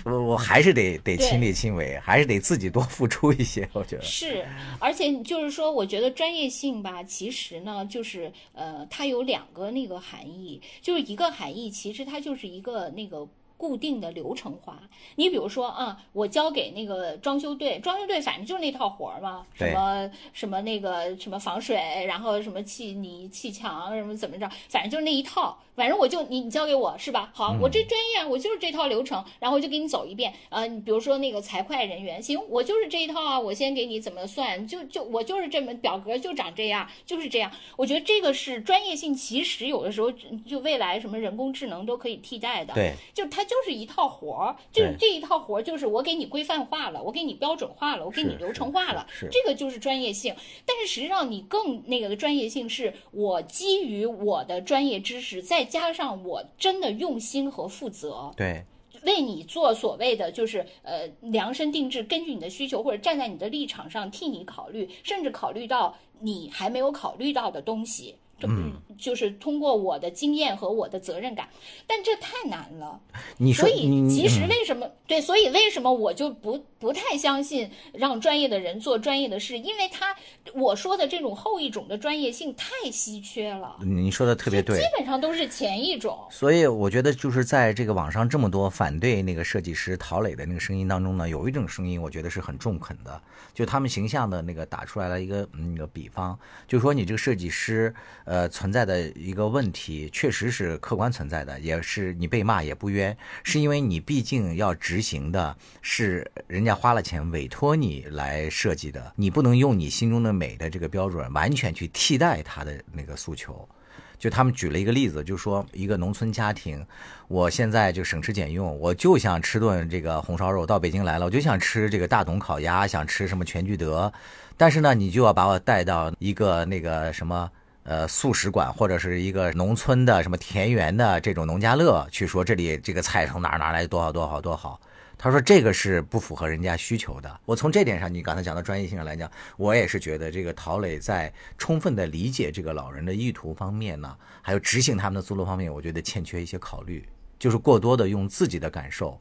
[0.05, 4.47] 我我还是得得亲力亲为， 还是得自己多付出一些，我觉得是，
[4.79, 13.27] 而且就是说，我觉得专业性吧，其实呢，就是呃，它有两个那个含义，就是一个含义，其实它就是一个那个。
[13.65, 14.79] 固定的流程化，
[15.17, 25.59] 你比如说啊，我交给那个装修队，装修队反正就是那套活儿嘛，什么什么那个什么防水，然后什么砌泥砌墙，什么怎么着，反正就是那一套。
[25.75, 27.33] 反正我就你你交给我是吧？
[27.35, 30.33] 好，我这专业我就是这套流程，然后我就给你走一遍。
[30.49, 37.51] 呃，比如说那个财会人员，行，我就是这一套啊，我先给你怎么算，就就我就是这么表格就长这样，就是这样。
[37.77, 40.13] 我觉得这个是专业性，其实有的时候
[40.47, 42.73] 就未来什么人工智能都可以替代的。
[42.73, 50.35] 对，就它就是一套活儿，就是这一套活儿就是我给你规范化了，我给你标准化了，我给你流程化了，这个就是专业性。
[50.65, 55.65] 但是实际上你更那个的专业性是我基于我的专业知识再。
[55.75, 58.65] 加上我真的用心和负责，对，
[59.03, 68.15] 为你做所谓的就是呃量身定制，根据你的需求或者站在你的立场上替你考虑，甚至考虑到你还没有考虑到的东西。
[68.43, 71.49] 嗯，就是通过我的经验和我的责任感，
[71.87, 73.01] 但这太难了。
[73.39, 75.21] 你说，所以其实为什么对？
[75.21, 79.59] 所以为什么我就不不太相信让专业的人做专业的事？
[79.59, 80.15] 因为他
[80.55, 83.77] 我说的这种后一种的专业性太稀缺了。
[83.81, 86.19] 你说的特别对，基本上都是前一种。
[86.31, 93.23] 所以我觉得就是在这个网上这么多反对那个设计师陶磊的那个声音当中呢，有一种声音我觉得是很中肯的，
[93.55, 97.95] 就他们形象的那个打出来了一个那个比方，就说你这个设计师。
[98.25, 113.69] 呃，存在的一个问题，确实是客观存在的，也是你被骂也不冤，是因为你毕竟要执行的是人家花了钱委托你来设计的，你不能用你心中的美的这个标准完全去替代他的那个诉求。
[114.17, 116.83] 就他们举了一个例子，就说一个农村家庭，
[117.29, 120.65] 我现在就省吃俭用，我就想吃顿这个红烧肉。
[120.65, 124.11] 到北京来了，我就想吃这个大董烤鸭，想吃什么全聚德。
[124.57, 127.51] 但是呢，你就要把我带到一个那个什么
[127.85, 134.81] 呃素食馆，或者是一个农村的什么田园的这种农家乐去说这里这个菜从哪儿哪儿来多好多好多好。
[135.17, 137.41] 他说这个是不符合人家需求的。
[137.47, 147.09] 我从这点上，你刚才讲的专业性上来讲，我也是觉得这个陶磊在充分的理解这个老人的意图方面呢，还有执行他们的思路方面，我觉得欠缺一些考虑，
[147.39, 149.19] 就是过多的用自己的感受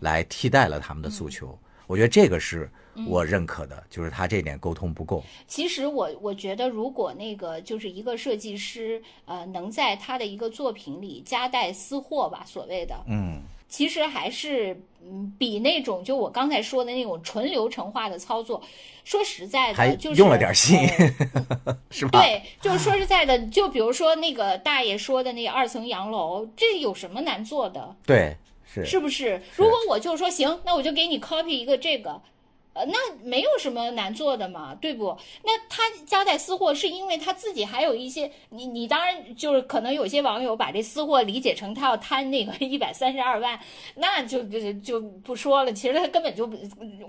[0.00, 1.58] 来替代了他们的诉求。
[1.90, 2.70] 我觉得这个是
[3.08, 5.24] 我认可的，就是他这点沟通不够。
[5.48, 13.42] 其实我我觉得，如果那个就是一个设计师，呃，能在他的一个作品里夹带私货吧，所谓的，嗯。
[13.68, 18.60] 其实还是嗯，比那种就我刚才说的那种纯流程化的操作，
[19.04, 20.76] 说实在的，就是用了点心，
[21.88, 22.20] 是吧？
[22.20, 27.94] 对，就是说实在的，就比如说那个大爷说的那二层洋楼，这有什么难做的？
[28.04, 28.36] 对，
[28.72, 29.42] 是是不是？
[29.56, 32.22] 如果我就说行，那我就给你 copy 一个这个。
[32.72, 35.16] 呃，那没有什么难做的嘛，对不？
[35.42, 43.58] 那他夹带私货是因为他自己还有一些，你你当然就是可能有些网友把这私货理解成他要贪那个一百三十二万，
[43.96, 45.72] 那就就就不说了。
[45.72, 46.48] 其实他根本就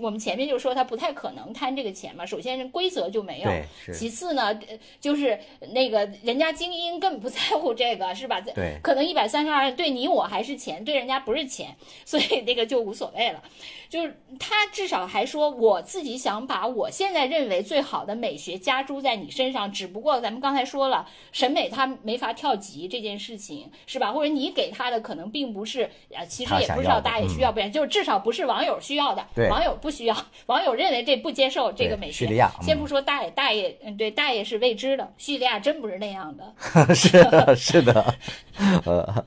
[0.00, 2.26] 我们前面就说他不太可能贪这个钱嘛。
[2.26, 3.50] 首先规则就没有，
[3.94, 4.58] 其次呢，
[5.00, 5.38] 就是
[5.72, 8.40] 那个人家精英根本不在乎这个，是吧？
[8.40, 13.40] 对，可能一百三十二对你我还是钱，对人家不是钱，所以那个就无所谓了。
[13.88, 15.51] 就是他至少还说。
[15.58, 24.10] 我自己想把我现在认为最好的美学加诸在你身上，只不过咱们刚才说了，审美它没法跳级这件事情，是吧？
[24.10, 32.32] 或者你给他的可能并不是，呃，其实也不知道大家也需要不，就是至少不是网友需要的，网友不需要， 网友认为这不接受这个美学。
[32.62, 36.54] 先不说大爷，大爷，嗯，对，大爷是未知的，叙利亚真不是那样的。
[36.94, 38.14] 是的，是的，
[38.86, 39.24] 呃，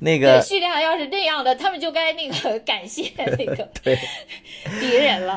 [0.00, 3.98] 那个叙利亚要是那样的，他们就该那个感谢那个对
[4.78, 5.31] 敌人了。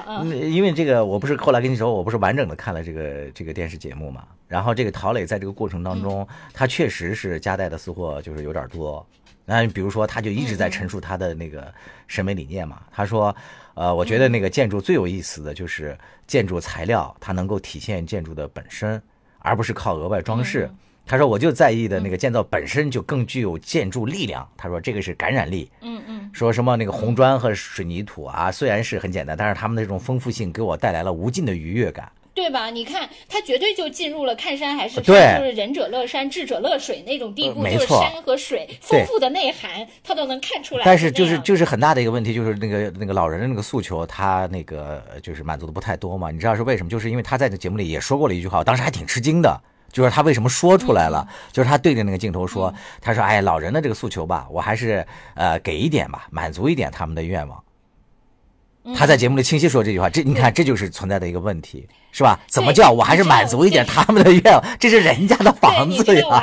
[0.52, 4.24] 因为这个，我不是后来跟你说，我不是完整的看了这个这个电视节目嘛。
[4.48, 9.06] 然后这个陶磊在这个过程当中，他确实是夹带的私货就是有点多。
[9.46, 11.72] 那比如说，他就一直在陈述他的那个
[12.08, 12.82] 审美理念嘛。
[12.92, 13.36] 他说，
[13.76, 19.02] 呃，我觉得那个建筑最有意思的就是建筑材料，它能够体现建筑的本身，
[19.40, 20.70] 而不是靠额外装饰。
[21.06, 26.30] 他说：“我就在意的那个建造本身就更具有建筑力量。”他说：“这个是感染力。”嗯嗯。
[26.34, 32.12] 说什么那个红砖和水泥土啊，虽然是很简单，但是他们的这种丰富性给我带来了无尽的愉悦感。
[32.34, 32.70] 对吧？
[32.70, 40.84] 你看，他绝对就进入了看山还是山，就是仁者乐山，智者乐水那种地步，就是山和水丰富的内涵，他都能看出来。
[40.84, 46.30] 但是就是就是很大的一个问题，就是那个那个老人的那个诉求，他那个就是满足的不太多嘛。
[46.30, 46.90] 你知道是为什么？
[46.90, 49.62] 就是因为他在这节目里也说过了一句话，我当时还挺吃惊的。
[49.96, 51.26] 就是他为什么说出来了？
[51.54, 57.64] 就是他对着那个镜头说：“他说，哎，老人的这个诉求吧，我还是呃给一点吧，满足一点他们的愿望。”
[58.94, 62.40] 他在节目里清晰说这句话，这你看这就是存在的一个问题，是吧？
[62.48, 64.64] 怎么叫我还是满足一点他们的愿望？
[64.80, 66.42] 这是人家的房子呀。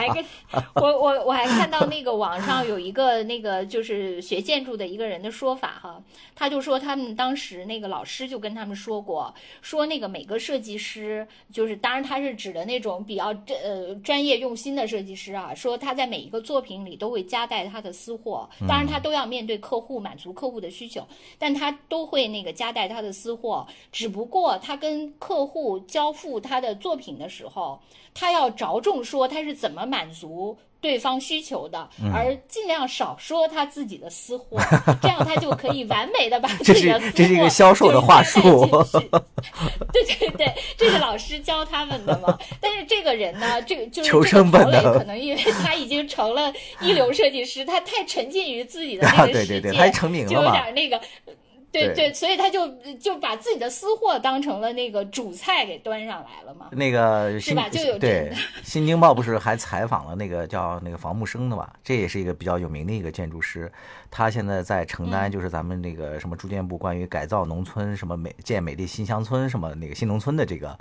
[0.75, 5.99] 我我我还看到那个网上有一个那个就是学建筑的一个人的说法哈，
[6.35, 21.07] 他就说他们当时那个老师就跟他们说过，说那个每个设计师就是当然他是指的那种比较呃专业用心的设计师啊，说他在每一个作品里都会夹带他的私货，当然他都要面对客户，满足客户的需求，
[21.39, 22.23] 但他都会。
[22.33, 27.81] 那个夹带他的私货，只不过他跟客户交付他的作品的时候，
[28.15, 34.59] 他要着重说他是怎么满足对方需求的，而尽量少说他自己的私货，
[35.01, 38.41] 这样他就可以完美的把自己的私货这是一个销售的话术。
[39.93, 42.37] 对对对，这是老师教他们的嘛。
[42.61, 49.61] 但是这个人呢，这个就是求生本能，可能因为他已经成了一流设计师，他太沉浸于自己的那个世界，
[50.27, 51.01] 就有点那个。
[51.73, 56.68] 对对，所以他就就把自己的私货当成了那个主菜给端上来了嘛。
[56.73, 57.68] 那个是吧？
[57.70, 58.31] 就有对
[58.62, 61.68] 《新京报》不是还采访了那个叫那个房木生的嘛？
[61.83, 63.73] 这也是一个比较有名的一个建筑师，
[64.11, 70.79] 他现在在承担就是咱们那个什么住建部关于改造农村什么美建美丽新乡村什么那个新农村的这个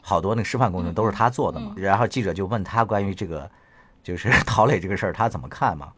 [0.00, 1.74] 好多那个示范工程都是他做的嘛。
[1.76, 3.50] 然后记者就问他关于这个
[4.02, 5.92] 就是 陶磊这个事儿他怎么看嘛？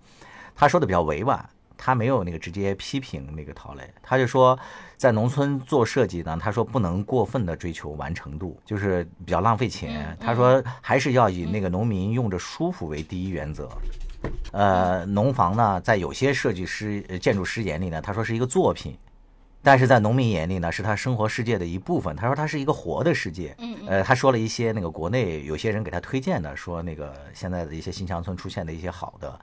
[0.56, 1.48] 他说的比较委婉。
[1.84, 4.56] 他没有那个直接批评那个陶磊，他就说
[4.96, 10.16] 在农村做设计呢，他说不能过分的追求完成度，就是比较浪费钱。
[10.20, 13.68] 他说还是要以那个农民用着舒服为第一原则。
[14.52, 18.96] 呃，农房呢，在有些设计师、建筑师眼里呢，他说是一个作品。
[19.64, 22.14] 但是在农民眼里呢，是他生活世界的一部分。
[22.14, 23.54] 他说他是一个活的世界。
[23.58, 29.40] 嗯呃，他说了一些那个国内有些人给他推荐的，说那个现在的一些新乡村出现的一些好的。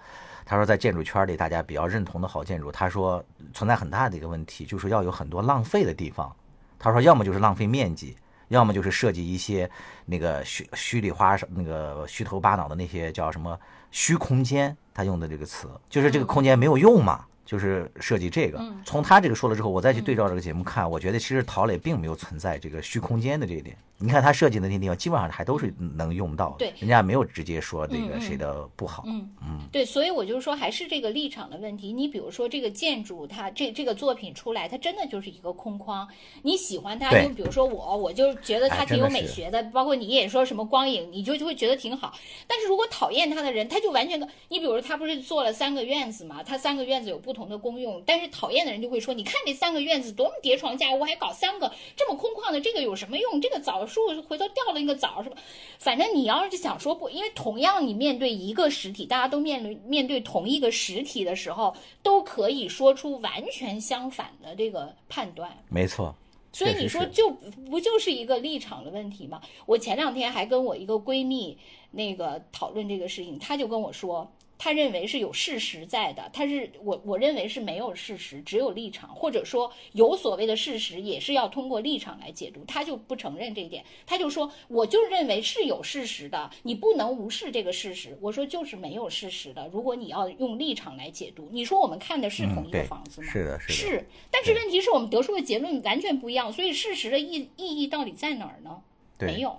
[0.50, 3.24] 他说在建筑圈里大家比较认同的好建筑，他说
[3.54, 6.36] 存在很大的一个问题，就是要有很多浪费的地方。
[6.80, 9.70] 他说要么就是浪费面积，要么就是设计一些
[10.08, 13.56] 那个虚虚里花那个虚头巴脑的那些叫什么
[13.92, 14.76] 虚空间。
[14.92, 17.24] 他用的这个词就是这个空间没有用嘛。
[17.50, 23.76] 就是设计这个，从他这个说了之后，我再去对照这个节目看，我觉得其实陶磊并没有存在这个虚空间的这一点。
[24.02, 26.56] 你看他设计的那些地方，基本上还都是能用到的。
[26.60, 29.04] 对，人家没有直接说那个谁的不好。
[29.06, 31.92] 嗯嗯，对，所以我就是说还是这个立场的问题。
[31.92, 36.08] 你比如说这个建筑，它这这个作品出来，它真的就是一个空框。
[36.44, 39.62] 你喜欢它，就比如说我，我就觉得它挺有美学的。
[39.64, 42.14] 包括你也说什么光影，你就就会觉得挺好。
[42.48, 46.42] 但是如果讨厌它的人，他就完全的，你比如他不是做了三个院子嘛？
[46.42, 53.40] 他三个院子有不同的功用，但是讨厌的人就会说，你看这三个院子多么叠床架屋，还搞三个这么空旷的，这个有什么用？
[53.40, 54.64] 这个枣树回头掉。
[54.70, 55.36] 了那个枣是吧？
[55.80, 65.52] 反正你要是想说不，因为同样你面对一个实体，大家都面对面对同一个实体的时候，都可以说出完全相反的这个判断。
[65.70, 66.16] 没错，
[66.54, 69.42] 所以你说就不就是一个立场的问题吗？
[69.66, 71.58] 我前两天还跟我一个闺蜜
[71.90, 74.32] 那个讨论这个事情，她就跟我说。
[74.60, 82.66] 他认为是有事实在的，他是我我认为是没有事实，只有立场，或者说有所谓的事实也是要通过立场来解读。
[82.68, 88.18] 他就不承认这一点，他就说我就认为是有事实的，你不能无视这个事实。
[88.20, 93.28] 我说就是没有事实的，如果你要用立场来解读，你说我们看的是同一个房子吗？
[93.32, 94.08] 是的，是是。
[94.30, 98.82] 但是问题是我们得出的结论完全不一样，所以事实的意意义到底在哪儿呢？
[99.20, 99.58] 没有。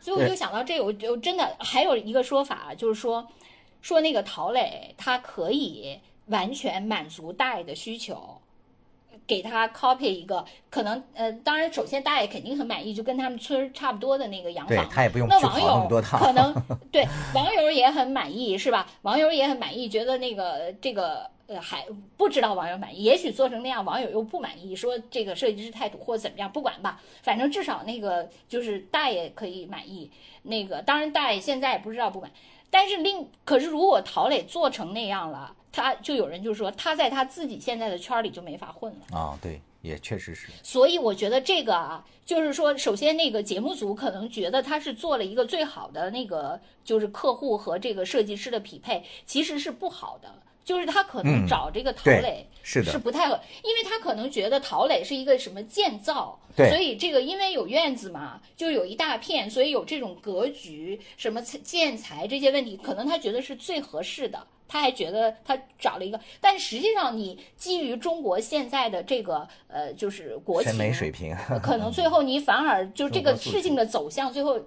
[0.00, 3.28] 所以我就想到这个，我就真的还有一个说法，就是说。
[3.82, 8.40] 说那个陶磊，他可以完全满足大爷的需求，
[9.26, 16.54] 给他 copy 一个可能，呃，当然首先大爷肯定很满意，就跟他们村差不多的那个洋房，他也不用那网友可能
[16.92, 18.86] 对网友也很满意，是吧？
[19.02, 30.10] 网友也很满意，觉得那个这个呃还不知道网友满意，也许做成那样，网友又不满意，说这个设计师态度或怎么样，不管吧，反正至少那个就是大爷可以满意。
[30.42, 32.30] 那个当然大爷现在也不知道不满。
[32.70, 39.38] 但是另可是，如果陶磊做成那样了，他就有人就说他在他自己现在的圈里就没法混了啊。
[39.42, 40.48] 对，也确实是。
[40.62, 50.32] 所以我觉得这个啊，就是说，首先那个节目组可能觉得他是做了一个最好的那个，就是客户和这个设计师的匹配，其实是不好的。
[50.70, 64.46] 就是他可能找这个陶磊是是不太合，因为他可能觉得陶磊是一个什么建造，对，所以这个因为有院子嘛，就有一大片，所以有这种格局、什么建材这些问题，可能他觉得是最合适的。
[64.68, 74.60] 他还觉得他找了一个，但实际上你基于中国现在的这个呃，就是国情审美水平，可能最后你反而就这个事情的走向最后。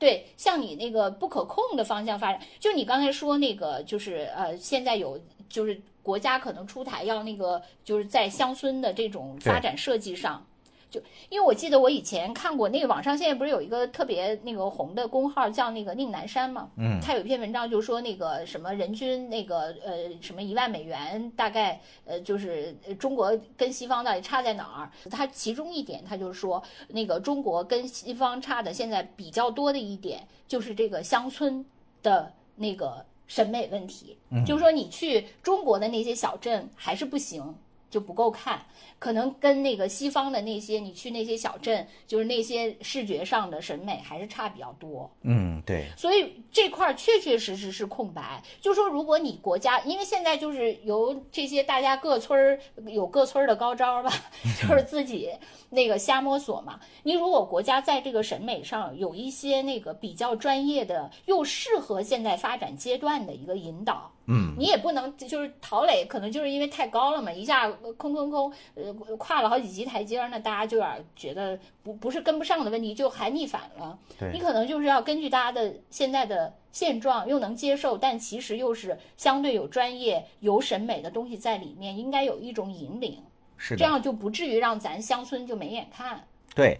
[0.00, 10.44] 对，向你那个不可控的方向发展，就你刚才说那个，就是呃，现在有就是国家可能出台要那个，就是在乡村的这种发展设计上。
[10.90, 24.90] 就因为我记得我以前看过那个网上现在不是有一个特别那个红的公号叫那个宁南山嘛，嗯，他有一篇文章就说那个什么人均那个呃什么一万美元大概呃就是中国跟西方到底差在哪儿？
[25.08, 31.64] 他其中一点他就说那个中国跟西方差的现在比较多的一点就是这个乡村
[32.02, 37.54] 的那个审美问题，就是说你去中国的那些小镇还是不行，
[37.88, 38.66] 就不够看。
[39.00, 45.10] 可能跟那个西方的那些，你去那些小镇，就是那些视觉上的审美还是差比较多。
[45.22, 45.86] 嗯，对。
[45.96, 48.42] 所以这块儿确确实实是空白。
[48.60, 54.12] 就说如果你国家，因为现在就是由这些大家各村儿有各村儿的高招吧，
[54.60, 55.30] 就是自己
[55.70, 56.78] 那个瞎摸索嘛。
[57.02, 64.12] 你如果国家在这个审美上有一些那个比较专业的，又适合现在发展阶段的一个引导。
[64.32, 73.98] 嗯，你也不能就是陶磊，可能就是因为太高了嘛，一下空空空，呃，跨了好几级台阶儿，那大家就有点觉得不不是跟不上的问题，就还逆反了。
[74.18, 83.22] 对，你可能就是要根据大家的现在的现状，又能接受，但其实又是相对有专业、有审美的东西在里面，应该有一种引领，
[83.56, 86.24] 是这样就不至于让咱乡村就没眼看。
[86.54, 86.78] 对，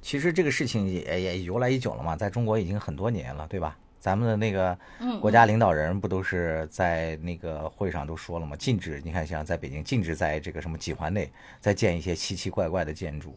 [0.00, 3.76] 其实这个事情也也由来已久了嘛，在中国已经很多年了，对吧？
[4.06, 4.78] 咱们的那个
[5.20, 8.54] 国家领导人不都是在那个会上都说了吗？
[8.56, 11.28] 禁止，你看像在北京禁止在这个什么几环内
[11.60, 13.34] 再建一些奇奇怪怪的建筑。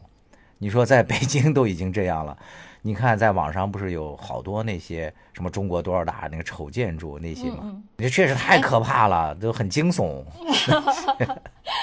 [0.59, 2.37] 你说在北京都已经这样了，
[2.81, 7.81] 你看在网上不是有好多那些什么中国多少大那个丑建筑那些吗？
[7.97, 10.23] 这确实太可怕了，都很惊悚。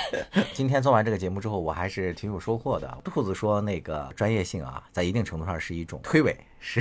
[0.52, 2.98] 今天做完这个节目之后，我还是挺有收获的。
[3.02, 6.80] 兔子说那个专业性啊，在一定程度上是一种推诿，是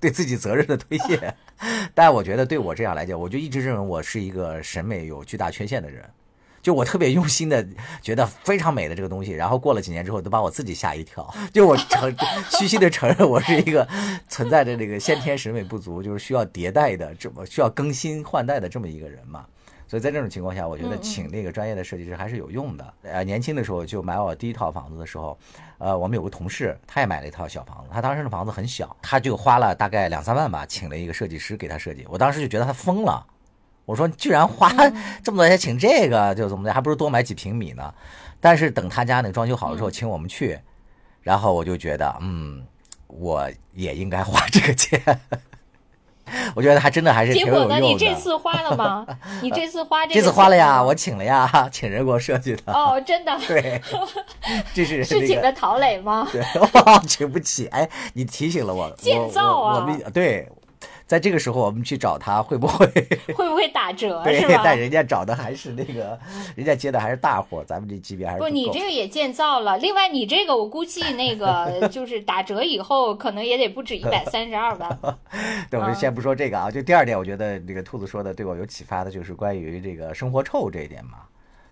[0.00, 1.34] 对自己责任的推卸。
[1.92, 6.08] 但我觉得对我这样来讲，我就一直认为我是一个审美有巨大缺陷的人。
[6.62, 7.66] 就我特别用心的
[8.00, 11.28] 觉得非常美的这个东西，然后过了几年之后，都把我自己吓一跳。
[11.52, 12.14] 就我承
[12.50, 13.86] 虚心的承认，我是一个
[14.28, 19.44] 存在着这个先天审美不足，就是需要迭代的这么需要更新换代的这么一个人嘛。
[19.88, 22.94] 所以在这种情况下，我觉得请那个专业的设计师还是有用的。
[23.02, 25.38] 呃，年轻的时候就买我第一套房子的时候，
[25.76, 32.06] 呃，我们有个同事，他也买了一套小房子，他当时的房子很小，他就花了大概两三万吧，请了一个设计师给他设计。
[32.08, 33.26] 我当时就觉得他疯了。
[33.84, 34.70] 我说居然花
[35.22, 37.92] 这么多钱请这个就怎么的，还不如多买几平米呢。
[38.40, 40.58] 但是等他家那个装修好了之后，请我们去，
[41.20, 42.64] 然后我就觉得，嗯，
[43.06, 45.00] 我也应该花这个钱。
[46.54, 47.74] 我觉得还真的还是挺有用的。
[47.74, 47.92] 结果呢？
[47.92, 49.06] 你这次花了吗？
[49.42, 52.72] 你这次花这次花了呀，我请了呀，请人给我设计的。
[52.72, 53.38] 哦，真的？
[53.46, 53.82] 对，
[54.72, 56.26] 这是是请的陶磊吗？
[56.32, 56.42] 对，
[57.06, 57.66] 请不起。
[57.66, 60.48] 哎，你提醒了我，建造啊，我们对。
[61.12, 62.86] 在这个时候，我们去找他会不会
[63.36, 64.22] 会不会打折？
[64.24, 66.18] 对，但人家找的还是那个，
[66.56, 68.48] 人家接的还是大货，咱们这级别还是不。
[68.48, 74.98] 你这个也建造了，另外你这个我估计那个 就是打折以后可能也得不止一百三十二万。
[75.70, 81.18] 对，我们先不说这个啊，就第二点，我觉得这个兔子说的对我有启发的，就是关于这个生活臭这一点嘛。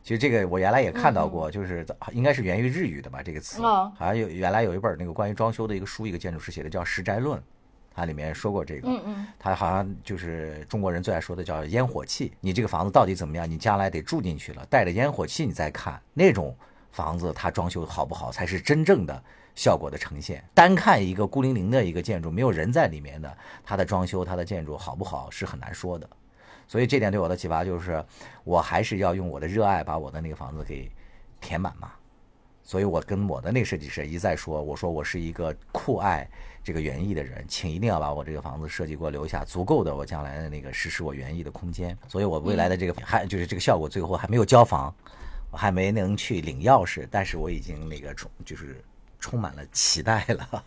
[0.03, 7.39] 其实这个我原来也看到过，就是应该是源于日语的吧，这个词好像有原来有一本那个关于装修的一个书，一个建筑师写的叫《石宅论》。
[7.93, 12.33] 它里面说过这个，嗯嗯，它好像就是中国人最爱说的叫烟火气。
[12.41, 13.51] 你这个房子到底怎么样？
[13.51, 16.57] 你将来得住进去了，带着烟火气你再看那种
[16.93, 19.23] 房子，它装修好不好才是真正的
[19.55, 20.43] 效果的呈现。
[20.55, 26.09] 单看一个孤零零的一个建筑，没有人在里面的，它的装修、它的建筑好不好是很难说的。
[26.69, 28.03] 所以这点对我的启发就是，
[28.45, 30.89] 我还是要用我的热爱把我的那个房子给
[31.41, 31.91] 填满嘛。
[32.63, 36.29] 所以我跟我的那个设计师一再说，我说我是一个酷爱。
[36.63, 41.97] 这个园艺的人，请一定要把我这个房子设计给我留下足够的我将来的那个实施我园艺的空间。
[42.07, 44.95] 所以我未来的这个还就是这个效果，最后还没有交房，
[45.51, 48.85] 我还没能去领钥匙，但是我已经那个充就是
[49.19, 50.65] 充满了期待了。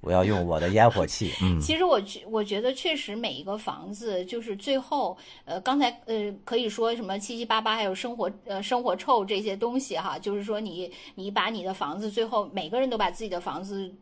[0.00, 1.34] 我要用我的烟火气。
[1.42, 13.92] 嗯， 其实我觉我觉得确实每一个房子就是最后呃刚才呃可以说什么七七八八还有生活呃生活臭这些东西哈，就是说你你把你的房子最后每个人都把自己的房子。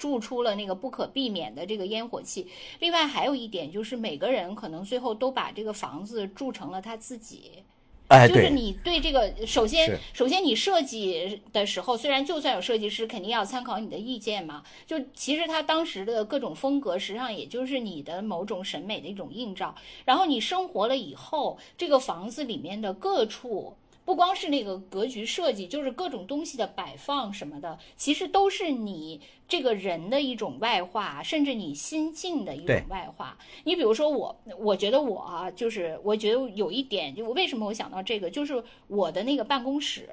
[0.00, 2.48] 住出了那个不可避免的这个烟火气。
[2.78, 7.62] 另外还有一点就是，每个人可能最后都把这个房子住成了他自己。
[8.08, 14.64] 哎，就是你对这个，首先，首先你设计的时候，虽然就算有设计师，肯定要参考你的意见嘛。
[14.86, 19.74] 就其实他当时的各种风格，实际上也就是你的某种审美的一种映照。
[20.06, 23.76] 然后你生活了以后，这个房子里面的各处。
[24.10, 33.38] 不光是那个格局设计，就是各种东西的摆放什么的，其实都是你这个人的一种外化，甚至你心境的一种外化。
[33.62, 40.10] 你比如说我，我觉得我啊，就是我觉得有一点，就为什么我想到这个，就是我的那个办公室，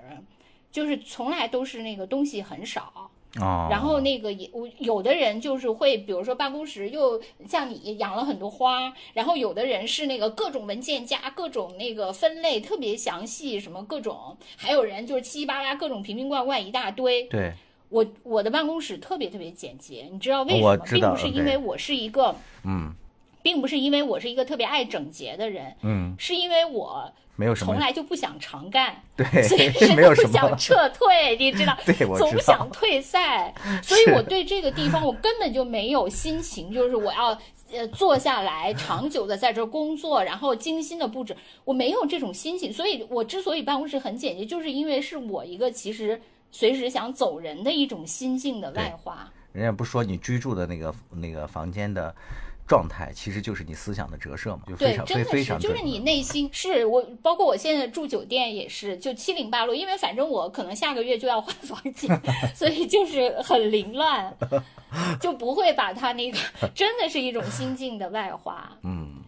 [0.71, 3.09] 就是从来都是那个东西很少。
[3.69, 17.23] 然后那个也，我有的人就是会，比如说办公室又像你养了很多花，然后有的人是那个各种文件夹，各种那个分类特别详细，什么各种， 还有人就是七七八八各种瓶瓶罐罐一大堆。
[17.25, 17.53] 对，
[17.89, 20.77] 我我的办公室特别特别简洁，你知道为什么？
[20.99, 22.93] 并不是因为我是一个，嗯，
[23.47, 27.09] 并不是因为我是一个特别爱整洁的人，嗯，是因为我。
[27.39, 37.39] 没有什么，从来就不想常干， 对，随时都不想撤退，你知道， 对，我总想退赛， 所以我对这个地方我根本就没有心情，就是我要
[37.71, 46.19] 呃坐下来长久的在这工作，然后精心的布置，我没有这种心情，所以我之所以办公室很简洁，就是因为是我一个其实
[46.51, 49.31] 随时想走人的一种心境的外化。
[49.53, 52.15] 人家不说你居住的那个那个房间的。
[52.67, 62.21] 状态其实就是你思想的折射嘛，就非常非常就是你内心是我，包括我现在住酒店也是，就七零八落，因为反正我可能下个月就要换房间，
[62.53, 64.35] 所以就是很凌乱，
[65.21, 66.37] 就不会把它那个
[66.75, 69.23] 真的是一种心境的外化，嗯，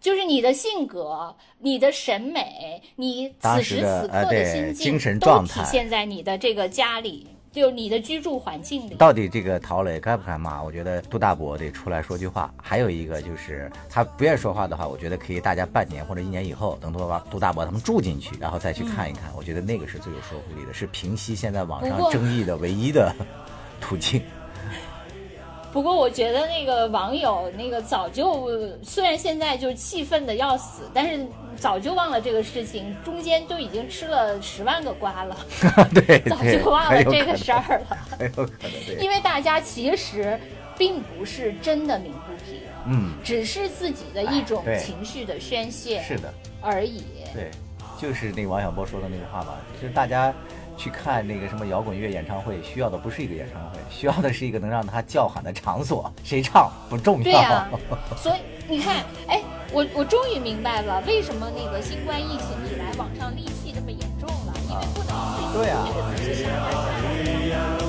[0.00, 7.26] 就是你的性格、你的审美、你此时此刻的心境，精神状态都体现在你的这个家里。
[7.52, 8.94] 就你的居住环境里。
[8.94, 10.62] 到底这个陶磊该不该骂？
[10.62, 12.52] 我觉得杜大伯得出来说句话。
[12.62, 19.24] 还有一个就是他不愿意说话的话，我觉得可以大家半年或者一年以后，等杜大杜大伯他们住进去，然后再去看一看。
[19.36, 23.12] 我觉得那个是最有说服力的，是平息现在网上争议的唯一的
[23.80, 24.22] 途径。
[25.72, 28.50] 不过我觉得那个网友那个早就
[28.82, 31.24] 虽然现在就气愤的要死，但是
[31.56, 35.36] 早就忘了这个事情，中间都已经吃了十万个瓜了，
[35.94, 40.38] 对， 早就忘了这个事儿了， 很有可能，对，因为大家其实
[40.76, 47.48] 并不是真的鸣不平，嗯，只是自己的一种情绪的宣泄，是的，而已，对，
[47.96, 50.34] 就是那个王小波说的那个话吧，就是大家。
[50.80, 56.10] 去看那个什么摇滚乐演唱会，需要的不是一个演唱会，需要的是一个能让他叫喊的场所。
[56.24, 57.22] 谁唱不重要。
[57.22, 57.68] 对呀，
[58.16, 59.42] 所以你看，哎，
[59.72, 65.12] 我我终于明白了，为什么那个新冠疫情以来网上戾气这么严重了，因为不能
[65.52, 65.76] 随便
[66.16, 66.70] 去杀大
[67.76, 67.79] 家。